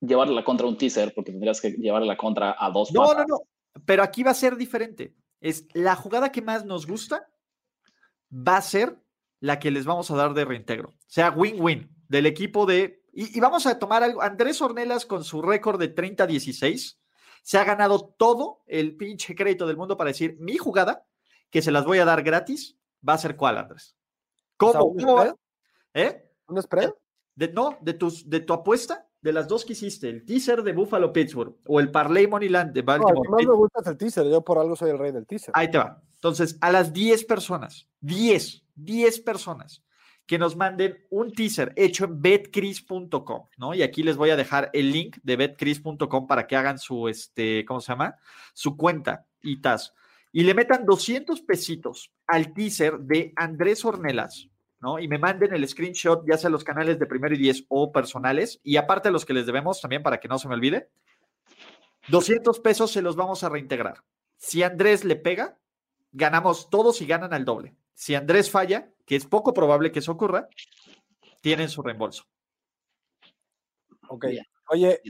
[0.00, 2.92] llevarle la contra un teaser porque tendrías que llevarle la contra a dos.
[2.92, 3.38] No, no, no.
[3.86, 5.14] Pero aquí va a ser diferente.
[5.40, 7.26] Es la jugada que más nos gusta
[8.30, 8.96] va a ser
[9.40, 10.90] la que les vamos a dar de reintegro.
[10.90, 13.02] O sea, win-win del equipo de.
[13.12, 14.20] Y, y vamos a tomar algo.
[14.20, 16.98] Andrés Ornelas con su récord de 30-16
[17.48, 21.06] se ha ganado todo el pinche crédito del mundo para decir mi jugada,
[21.48, 22.76] que se las voy a dar gratis,
[23.08, 23.96] va a ser cuál, Andrés.
[24.58, 24.90] O sea, ¿Cómo?
[24.92, 25.34] ¿un.
[25.94, 26.30] ¿Eh?
[26.46, 26.92] ¿Un spread?
[27.34, 30.74] De, no, de, tus, de tu apuesta, de las dos que hiciste, el teaser de
[30.74, 33.86] Buffalo Pittsburgh o el Parlay Moneyland de No, el Baltimore que más me gusta es
[33.86, 34.26] el teaser.
[34.28, 35.52] Yo por algo soy el rey del teaser.
[35.54, 36.02] Ahí te va.
[36.16, 39.82] Entonces, a las 10 personas, 10, 10 personas
[40.28, 43.74] que nos manden un teaser hecho en betcris.com, ¿no?
[43.74, 47.64] Y aquí les voy a dejar el link de betcris.com para que hagan su, este,
[47.64, 48.14] ¿cómo se llama?
[48.52, 49.94] Su cuenta y tas.
[50.30, 54.50] Y le metan 200 pesitos al teaser de Andrés Ornelas,
[54.80, 54.98] ¿no?
[54.98, 58.60] Y me manden el screenshot, ya sea los canales de primero y 10 o personales,
[58.62, 60.90] y aparte los que les debemos también para que no se me olvide.
[62.08, 64.04] 200 pesos se los vamos a reintegrar.
[64.36, 65.58] Si Andrés le pega,
[66.12, 67.77] ganamos todos y ganan al doble.
[67.98, 70.48] Si Andrés falla, que es poco probable que eso ocurra,
[71.40, 72.22] tienen su reembolso.
[74.08, 74.26] Ok.
[74.70, 75.00] Oye,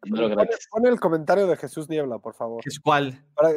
[0.00, 0.36] Primero
[0.70, 3.24] pon, el comentario de Jesús Niebla, por favor, ¿Es cuál?
[3.34, 3.50] para,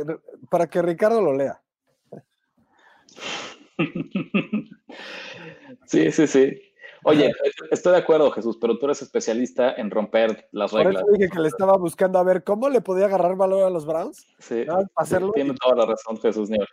[0.49, 1.61] para que Ricardo lo lea.
[5.85, 6.61] Sí, sí, sí.
[7.03, 7.31] Oye,
[7.71, 11.03] estoy de acuerdo, Jesús, pero tú eres especialista en romper las Por reglas.
[11.03, 13.85] eso dije que le estaba buscando a ver cómo le podía agarrar valor a los
[13.85, 14.25] Browns.
[14.39, 15.31] Sí, para hacerlo.
[15.33, 16.69] tiene toda la razón, Jesús Nieves.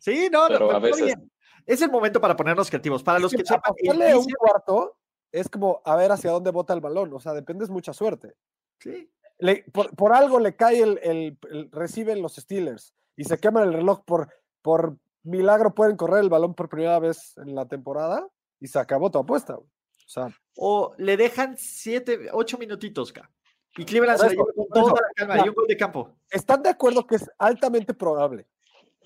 [0.00, 1.31] Sí, no, no, Pero pero a veces- bien.
[1.66, 3.02] Es el momento para ponernos creativos.
[3.02, 3.74] Para los Es que que sepan,
[4.16, 4.96] un cuarto
[5.30, 7.12] es como a ver hacia dónde bota el balón.
[7.12, 8.34] O sea, depende, es mucha suerte.
[8.78, 13.38] Sí, Le- por, por algo le cae el, el- el- reciben los Steelers y se
[13.38, 14.28] queman el reloj por,
[14.60, 18.28] por milagro pueden correr el balón por primera vez en la temporada
[18.60, 19.56] y se acabó tu apuesta.
[19.56, 19.66] O
[20.06, 23.30] sea, o le dejan siete, ocho minutitos, acá.
[23.76, 26.10] Y Cleveland se con toda la calma y un gol de campo.
[26.30, 28.46] ¿están de acuerdo que es altamente probable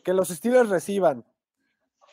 [0.03, 1.25] que los Steelers reciban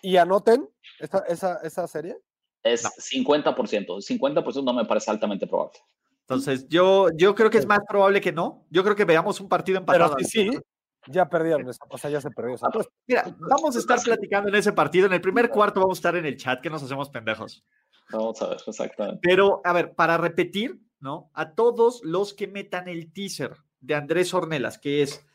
[0.03, 2.17] y anoten esa, esa, esa serie?
[2.61, 2.89] Es No.
[2.89, 3.85] 50%.
[3.87, 5.79] 50% no me parece altamente probable.
[6.21, 8.65] Entonces, yo, yo creo que es más probable que no.
[8.69, 10.19] Yo creo que veamos un partido Pero empatado.
[10.19, 10.59] sí, sí,
[11.07, 12.93] ya perdieron esa, o sea, ya se perdió esa apuesta.
[13.07, 15.07] Mira, vamos a estar platicando en ese partido.
[15.07, 17.65] En el primer cuarto vamos a estar en el chat, que nos hacemos pendejos.
[18.11, 19.19] Vamos a ver, exactamente.
[19.21, 21.29] Pero, a ver, para repetir, ¿no?
[21.33, 25.25] A todos los que metan el teaser de Andrés Ornelas, que es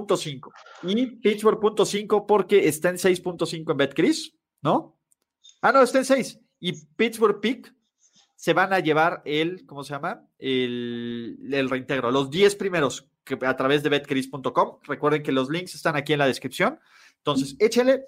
[0.00, 0.50] Buffalo.5
[0.84, 4.98] y Pittsburgh.5 porque está en 6.5 en BetCris, ¿no?
[5.60, 6.40] Ah, no, está en 6.
[6.60, 7.74] Y Pittsburgh Pick
[8.36, 10.26] se van a llevar el, ¿cómo se llama?
[10.38, 12.10] El, el reintegro.
[12.10, 13.08] Los 10 primeros
[13.40, 14.78] a través de betcris.com.
[14.82, 16.78] Recuerden que los links están aquí en la descripción.
[17.18, 18.04] Entonces, échele.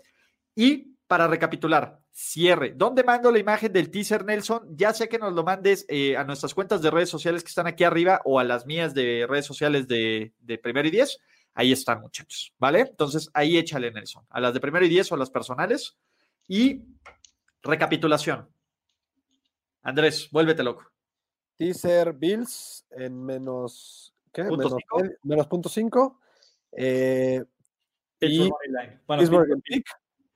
[0.57, 2.73] Y para recapitular, cierre.
[2.75, 4.77] ¿Dónde mando la imagen del teaser, Nelson?
[4.77, 7.67] Ya sé que nos lo mandes eh, a nuestras cuentas de redes sociales que están
[7.67, 11.19] aquí arriba o a las mías de redes sociales de, de Primero y Diez.
[11.55, 12.81] Ahí están, muchachos, ¿vale?
[12.81, 14.25] Entonces, ahí échale, Nelson.
[14.29, 15.97] A las de primero y diez o a las personales.
[16.49, 16.83] Y
[17.63, 18.49] recapitulación.
[19.83, 20.85] Andrés, vuélvete loco.
[21.57, 24.13] Teaser Bills en menos.
[24.33, 24.45] ¿Qué?
[24.45, 25.15] Punto menos, cinco.
[25.23, 26.21] menos punto cinco.
[26.73, 27.43] Eh,
[28.21, 29.01] Y- Money line.
[29.07, 29.87] Bueno, Pittsburgh Pittsburgh en pick.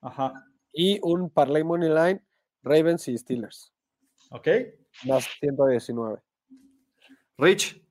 [0.02, 0.44] Ajá.
[0.72, 2.22] Y un parlay money line,
[2.62, 3.72] Ravens y Steelers.
[4.30, 4.46] Ok.
[5.04, 6.20] Más 119.
[7.38, 7.82] Rich.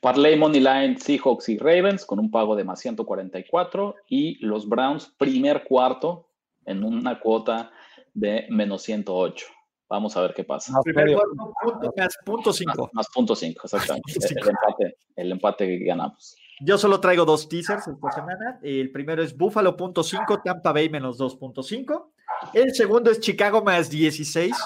[0.00, 5.12] Parlay Money Line, Seahawks y Ravens con un pago de más 144 y los Browns
[5.18, 6.28] primer cuarto
[6.66, 7.70] en una cuota
[8.14, 9.46] de menos 108.
[9.88, 10.72] Vamos a ver qué pasa.
[10.72, 12.90] Más Primer cuarto, punto, más punto Más, cinco.
[12.94, 14.12] más punto 5, exactamente.
[14.12, 14.48] Punto El, cinco.
[14.50, 16.36] empate, el empate que ganamos.
[16.64, 18.58] Yo solo traigo dos teasers esta semana.
[18.62, 22.10] El primero es Buffalo punto cinco, Tampa Bay menos 2.5.
[22.54, 24.56] El segundo es Chicago más 16,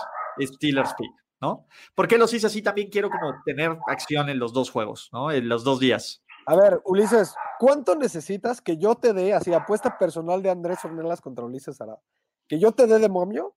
[0.41, 1.11] Steelers pick,
[1.41, 1.67] ¿no?
[1.95, 2.63] ¿Por qué los hice así?
[2.63, 5.31] También quiero como tener acción en los dos juegos, ¿no?
[5.31, 6.23] En los dos días.
[6.47, 11.21] A ver, Ulises, ¿cuánto necesitas que yo te dé, así, apuesta personal de Andrés Ornelas
[11.21, 12.01] contra Ulises Arada?
[12.47, 13.57] Que yo te dé de momio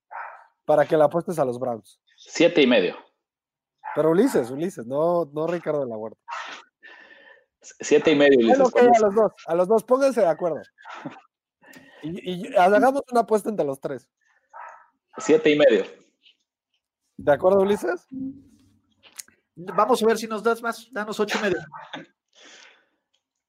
[0.65, 2.01] para que la apuestes a los Browns.
[2.17, 2.95] Siete y medio.
[3.95, 6.19] Pero Ulises, Ulises, no, no Ricardo de la Huerta.
[7.61, 8.37] Siete y medio.
[8.37, 10.61] Bueno, Ulises, con a los dos, a los dos, pónganse de acuerdo.
[12.01, 14.07] Y, y hagamos una apuesta entre los tres.
[15.17, 15.83] Siete y medio.
[17.21, 18.07] ¿De acuerdo, Ulises?
[19.55, 20.87] Vamos a ver si nos das más.
[20.91, 21.57] Danos ocho y medio.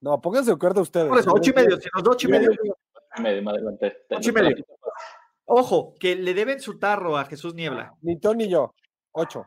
[0.00, 1.08] No, pónganse de acuerdo ustedes.
[1.08, 1.76] Por eso, ocho y medio.
[1.80, 2.50] Si nos da ocho y medio.
[2.50, 2.60] Ocho
[3.18, 3.78] y medio.
[4.10, 4.64] Ocho y medio.
[5.44, 7.94] Ojo, que le deben su tarro a Jesús Niebla.
[8.02, 8.74] Ni tú ni yo.
[9.12, 9.46] Ocho.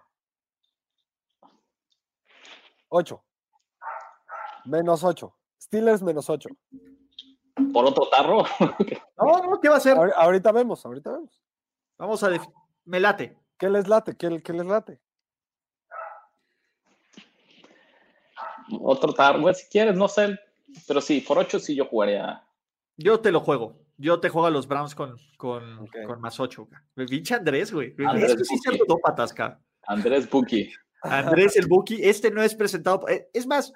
[2.89, 3.26] Ocho.
[4.65, 5.36] Menos ocho.
[5.61, 6.49] Steelers menos ocho.
[7.74, 8.43] Por otro tarro.
[9.17, 9.97] No, no, ¿qué va a hacer?
[9.97, 11.41] Ahor- Ahorita vemos, ahorita vemos.
[11.97, 12.30] Vamos a.
[12.86, 13.38] Me late.
[13.58, 14.16] ¿Qué les late?
[14.18, 14.99] ¿Qué, qué les late?
[18.82, 19.14] otro.
[19.39, 20.38] Bueno, si quieres, no sé.
[20.88, 22.43] Pero sí, por ocho sí yo jugaría.
[22.97, 23.80] Yo te lo juego.
[23.97, 26.68] Yo te juego a los Browns con, con, con más ocho.
[26.68, 26.84] ca.
[26.95, 27.93] Me pinche Andrés, güey.
[28.06, 28.80] Andrés Esto sí se Buki.
[28.80, 29.60] ludópatas, ca.
[29.86, 30.72] Andrés Buki.
[31.04, 31.99] Andrés el Buki.
[32.04, 33.08] Este no es presentado.
[33.08, 33.72] eh, Es más,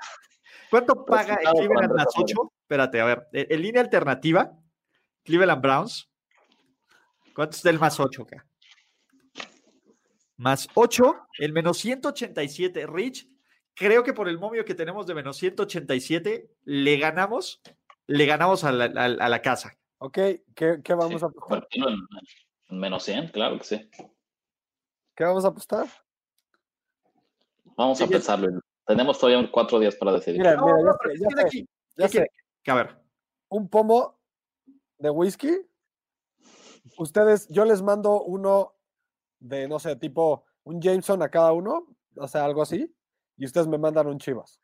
[0.71, 2.23] ¿cuánto paga el Cleveland más Romero.
[2.41, 2.53] ocho?
[2.61, 3.28] Espérate, a ver.
[3.34, 4.51] En, línea alternativa,
[5.23, 6.09] Cleveland Browns.
[7.36, 8.43] ¿Cuánto está el más ocho, ca?
[10.38, 12.85] Más 8, el menos 187.
[12.88, 13.27] Rich,
[13.73, 17.61] creo que por el momio que tenemos de menos 187, le ganamos,
[18.05, 19.75] le ganamos a la, a- a la casa.
[19.97, 20.13] Ok,
[20.55, 21.39] ¿qué, qué vamos Sí, a apostar?
[21.41, 21.99] convertirlo en,
[22.69, 23.89] en menos 100, claro que sí.
[25.15, 25.88] ¿Qué vamos a apostar?
[27.75, 28.59] Vamos a Sí, pensarlo.
[28.85, 30.39] Tenemos todavía cuatro días para decidir.
[30.39, 31.69] Mira, mira, ya sé, ¿qué ya quiere sé, aquí?
[31.97, 32.31] ya sé.
[32.63, 33.01] Que, a ver,
[33.49, 34.19] Un pomo
[34.99, 35.51] de whisky.
[36.97, 38.75] Ustedes, yo les mando uno
[39.39, 42.93] de, no sé, tipo un Jameson a cada uno, o sea, algo así,
[43.38, 44.59] y ustedes me mandan un Chivas.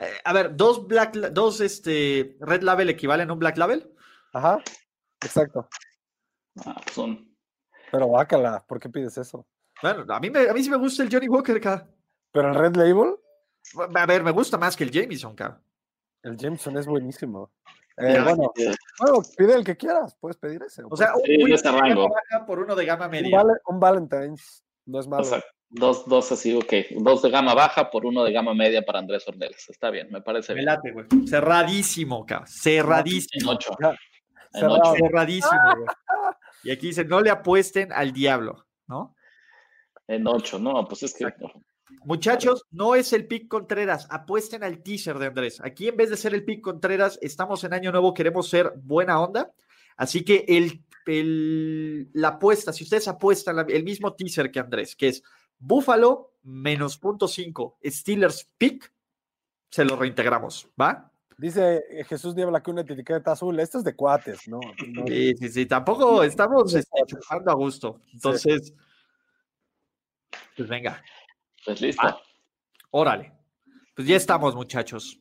[0.00, 3.92] eh, a ver, dos Black, La- dos este, Red Label equivalen a un Black Label.
[4.32, 4.58] Ajá,
[5.22, 5.68] exacto.
[6.64, 7.36] Ah, pues un-
[7.90, 9.46] Pero bácala, ¿por qué pides eso?
[9.82, 11.88] Bueno, a mí, me, a mí sí me gusta el Johnny Walker, ca.
[12.32, 13.16] Pero el Red Label,
[13.96, 15.60] A ver, me gusta más que el Jameson, ca.
[16.22, 17.50] el Jameson es buenísimo.
[18.00, 18.52] Eh, Ya, bueno,
[19.00, 20.82] bueno, pide el que quieras, puedes pedir ese.
[20.88, 22.08] O sea, un, Sí, de rango.
[22.08, 23.42] baja por uno de gama un, media.
[23.66, 25.22] Un Valentine's no es malo.
[25.22, 26.72] o sea, dos, dos así, ok.
[27.00, 29.68] Dos de gama baja por uno de gama media para Andrés Ornelas.
[29.68, 30.66] Está bien, me parece Me bien.
[30.66, 31.06] late, güey.
[31.28, 32.24] Cerradísimo.
[32.28, 33.50] En Cerradísimo.
[33.52, 33.76] ocho.
[34.54, 34.94] En ocho.
[34.96, 35.86] Cerradísimo, güey.
[36.64, 39.14] Y aquí dice, no le apuesten al diablo, ¿no?
[40.08, 40.58] En ocho.
[40.58, 41.24] No, pues es que.
[42.04, 45.60] Muchachos, no es el pick Contreras, apuesten al teaser de Andrés.
[45.62, 49.20] Aquí en vez de ser el pick Contreras, estamos en año nuevo, queremos ser buena
[49.20, 49.52] onda.
[49.96, 54.94] Así que el, el- la apuesta, si ustedes apuestan la- el mismo teaser que Andrés,
[54.94, 55.22] que es
[55.58, 58.92] Buffalo menos punto cinco, Steelers pick,
[59.70, 61.10] se lo reintegramos, ¿va?
[61.36, 63.58] Dice eh, Jesús Niebla que una etiqueta azul.
[63.60, 64.60] Esto es de cuates, ¿no?
[64.88, 66.90] No- Sí, sí, sí, tampoco estamos este,
[67.46, 68.00] a gusto.
[68.12, 68.72] Entonces,
[70.56, 71.02] pues venga,
[71.64, 72.02] Pues listo.
[72.04, 72.20] Ah.
[72.90, 73.32] órale.
[73.94, 75.18] Pues ya estamos, muchachos.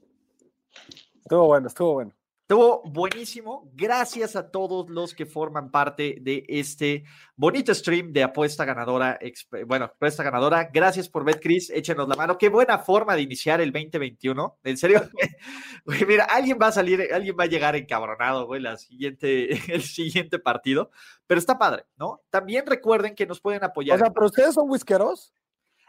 [1.16, 2.14] Estuvo bueno, estuvo bueno.
[2.50, 3.70] Estuvo buenísimo.
[3.74, 7.04] Gracias a todos los que forman parte de este
[7.36, 9.20] bonito stream de apuesta ganadora.
[9.66, 10.70] Bueno, apuesta ganadora.
[10.72, 11.70] Gracias por ver, Chris.
[11.70, 12.38] Échenos la mano.
[12.38, 14.60] Qué buena forma de iniciar el 2021.
[14.64, 15.02] En serio,
[15.86, 19.82] güey, mira, alguien va a salir, alguien va a llegar encabronado, güey, la siguiente, el
[19.82, 20.90] siguiente partido.
[21.26, 22.22] Pero está padre, ¿no?
[22.30, 24.00] También recuerden que nos pueden O apoyar.
[24.00, 25.34] sea, pero ustedes son whiskeros.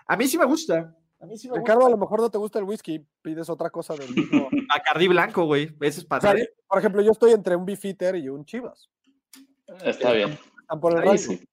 [0.09, 0.95] A mí sí me gusta.
[1.21, 3.71] A mí sí me Ricardo, a lo mejor no te gusta el whisky, pides otra
[3.71, 4.49] cosa del mismo.
[4.51, 4.67] gusta.
[4.69, 5.65] Bacardí blanco, güey.
[5.81, 6.51] Ese es O sea, padre.
[6.67, 8.89] por ejemplo, yo estoy entre un beefeater y un chivas.
[9.85, 10.39] Está bien.
[10.61, 11.19] Están por el Ahí rango.
[11.19, 11.49] sí.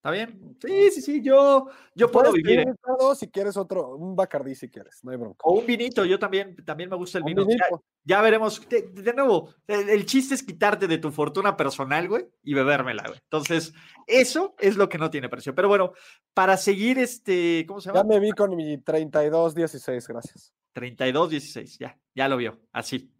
[0.00, 0.56] ¿Está bien?
[0.62, 2.60] Sí, sí, sí, yo, yo puedo vivir.
[2.60, 2.72] ¿eh?
[3.14, 5.40] Si quieres otro, un Bacardí si quieres, no hay bronca.
[5.44, 7.42] O un vinito, yo también, también me gusta el vino.
[7.42, 7.84] Ya, vinito.
[8.04, 8.66] ya veremos.
[8.66, 13.02] De, de nuevo, el, el chiste es quitarte de tu fortuna personal, güey, y bebérmela,
[13.08, 13.18] güey.
[13.24, 13.74] Entonces,
[14.06, 15.54] eso es lo que no tiene precio.
[15.54, 15.92] Pero bueno,
[16.32, 18.14] para seguir este, ¿cómo se Ya llama?
[18.14, 20.54] me vi con mi 32-16, gracias.
[20.74, 23.12] 32-16, ya, ya lo vio, así.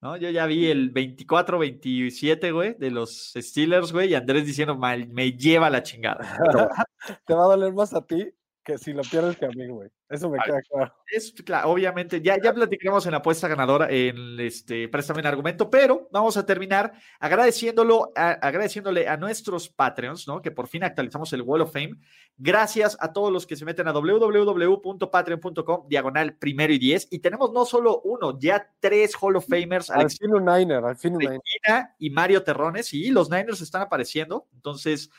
[0.00, 0.16] ¿No?
[0.16, 5.32] Yo ya vi el 24-27, güey, de los Steelers, güey, y Andrés diciendo, "Mal- me
[5.32, 6.20] lleva la chingada.
[7.26, 8.28] Te va a doler más a ti
[8.68, 9.88] que si lo pierdes que a mí, güey.
[10.10, 10.94] Eso me queda claro.
[11.12, 15.68] es claro, obviamente, ya, ya platicamos en la apuesta ganadora en este Préstame en Argumento,
[15.68, 20.40] pero vamos a terminar agradeciéndolo, a- agradeciéndole a nuestros Patreons, ¿no?
[20.40, 21.96] Que por fin actualizamos el Wall of Fame.
[22.38, 27.08] Gracias a todos los que se meten a www.patreon.com, diagonal primero y diez.
[27.10, 30.96] Y tenemos no solo uno, ya tres Hall of Famers, Al fin un Niner, al
[30.96, 31.40] fin un Niner.
[31.98, 32.94] Y Mario Terrones.
[32.94, 34.46] Y los Niners están apareciendo.
[34.54, 35.10] Entonces,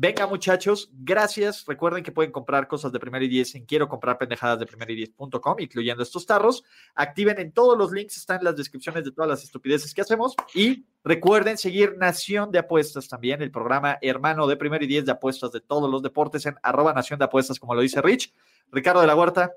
[0.00, 1.64] venga, muchachos, gracias.
[1.66, 4.92] Recuerden que pueden comprar cosas de primero y diez en quiero comprar pendejadas de primero
[4.92, 6.62] y diez.com, incluyendo estos tarros.
[6.94, 10.36] Activen en todos los links, están en las descripciones de todas las estupideces que hacemos.
[10.54, 15.12] Y recuerden seguir Nación de Apuestas también, el programa hermano de primero y diez de
[15.12, 18.32] apuestas de todos los deportes en arroba Nación de Apuestas, como lo dice Rich.
[18.70, 19.52] Ricardo de la Huerta,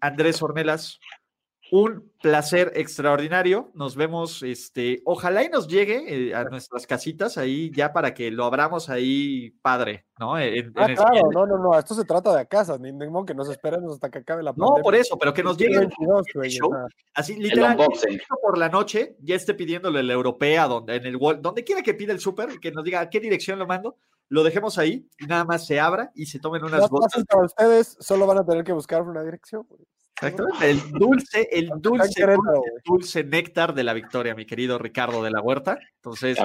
[0.00, 0.98] Andrés Ornelas,
[1.74, 3.70] un placer extraordinario.
[3.72, 8.30] Nos vemos, este, ojalá y nos llegue eh, a nuestras casitas ahí ya para que
[8.30, 10.38] lo abramos ahí padre, ¿no?
[10.38, 12.92] En- en Ah, claro, siguiente- no, no, no, esto se trata de a casas, ni
[12.92, 14.82] ni modo que nos esperemos hasta que acabe la No, pandemia.
[14.82, 16.70] por eso, pero que nos llegue 2022, güey, o show.
[16.72, 18.20] sea, así El literal unboxing.
[18.42, 22.12] por la noche, ya esté pidiéndole la europea, donde en el donde quiera que pida
[22.12, 23.96] el súper, que nos diga a qué dirección lo mando,
[24.28, 27.96] lo dejemos ahí y nada más se abra y se tomen unas fácil para ustedes,
[27.98, 29.64] solo van a tener que buscar una dirección.
[29.68, 29.80] güey.
[30.14, 35.30] Exactamente, el dulce, el dulce, dulce, dulce néctar de la victoria, mi querido Ricardo de
[35.30, 35.78] la Huerta.
[35.96, 36.38] Entonces,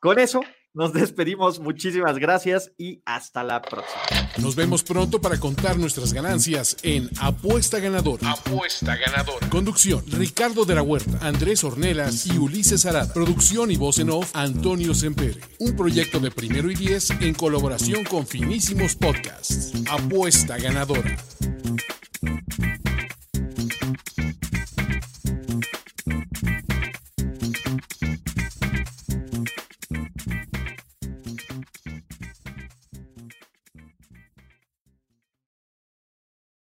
[0.00, 0.40] Con eso,
[0.74, 1.58] nos despedimos.
[1.58, 4.00] Muchísimas gracias y hasta la próxima.
[4.36, 8.30] Nos vemos pronto para contar nuestras ganancias en Apuesta Ganadora.
[8.30, 9.48] Apuesta Ganadora.
[9.48, 13.12] Conducción: Ricardo de la Huerta, Andrés Ornelas y Ulises Arad.
[13.12, 15.40] Producción y voz en off: Antonio Sempere.
[15.58, 19.72] Un proyecto de primero y diez en colaboración con Finísimos Podcasts.
[19.90, 21.16] Apuesta Ganadora.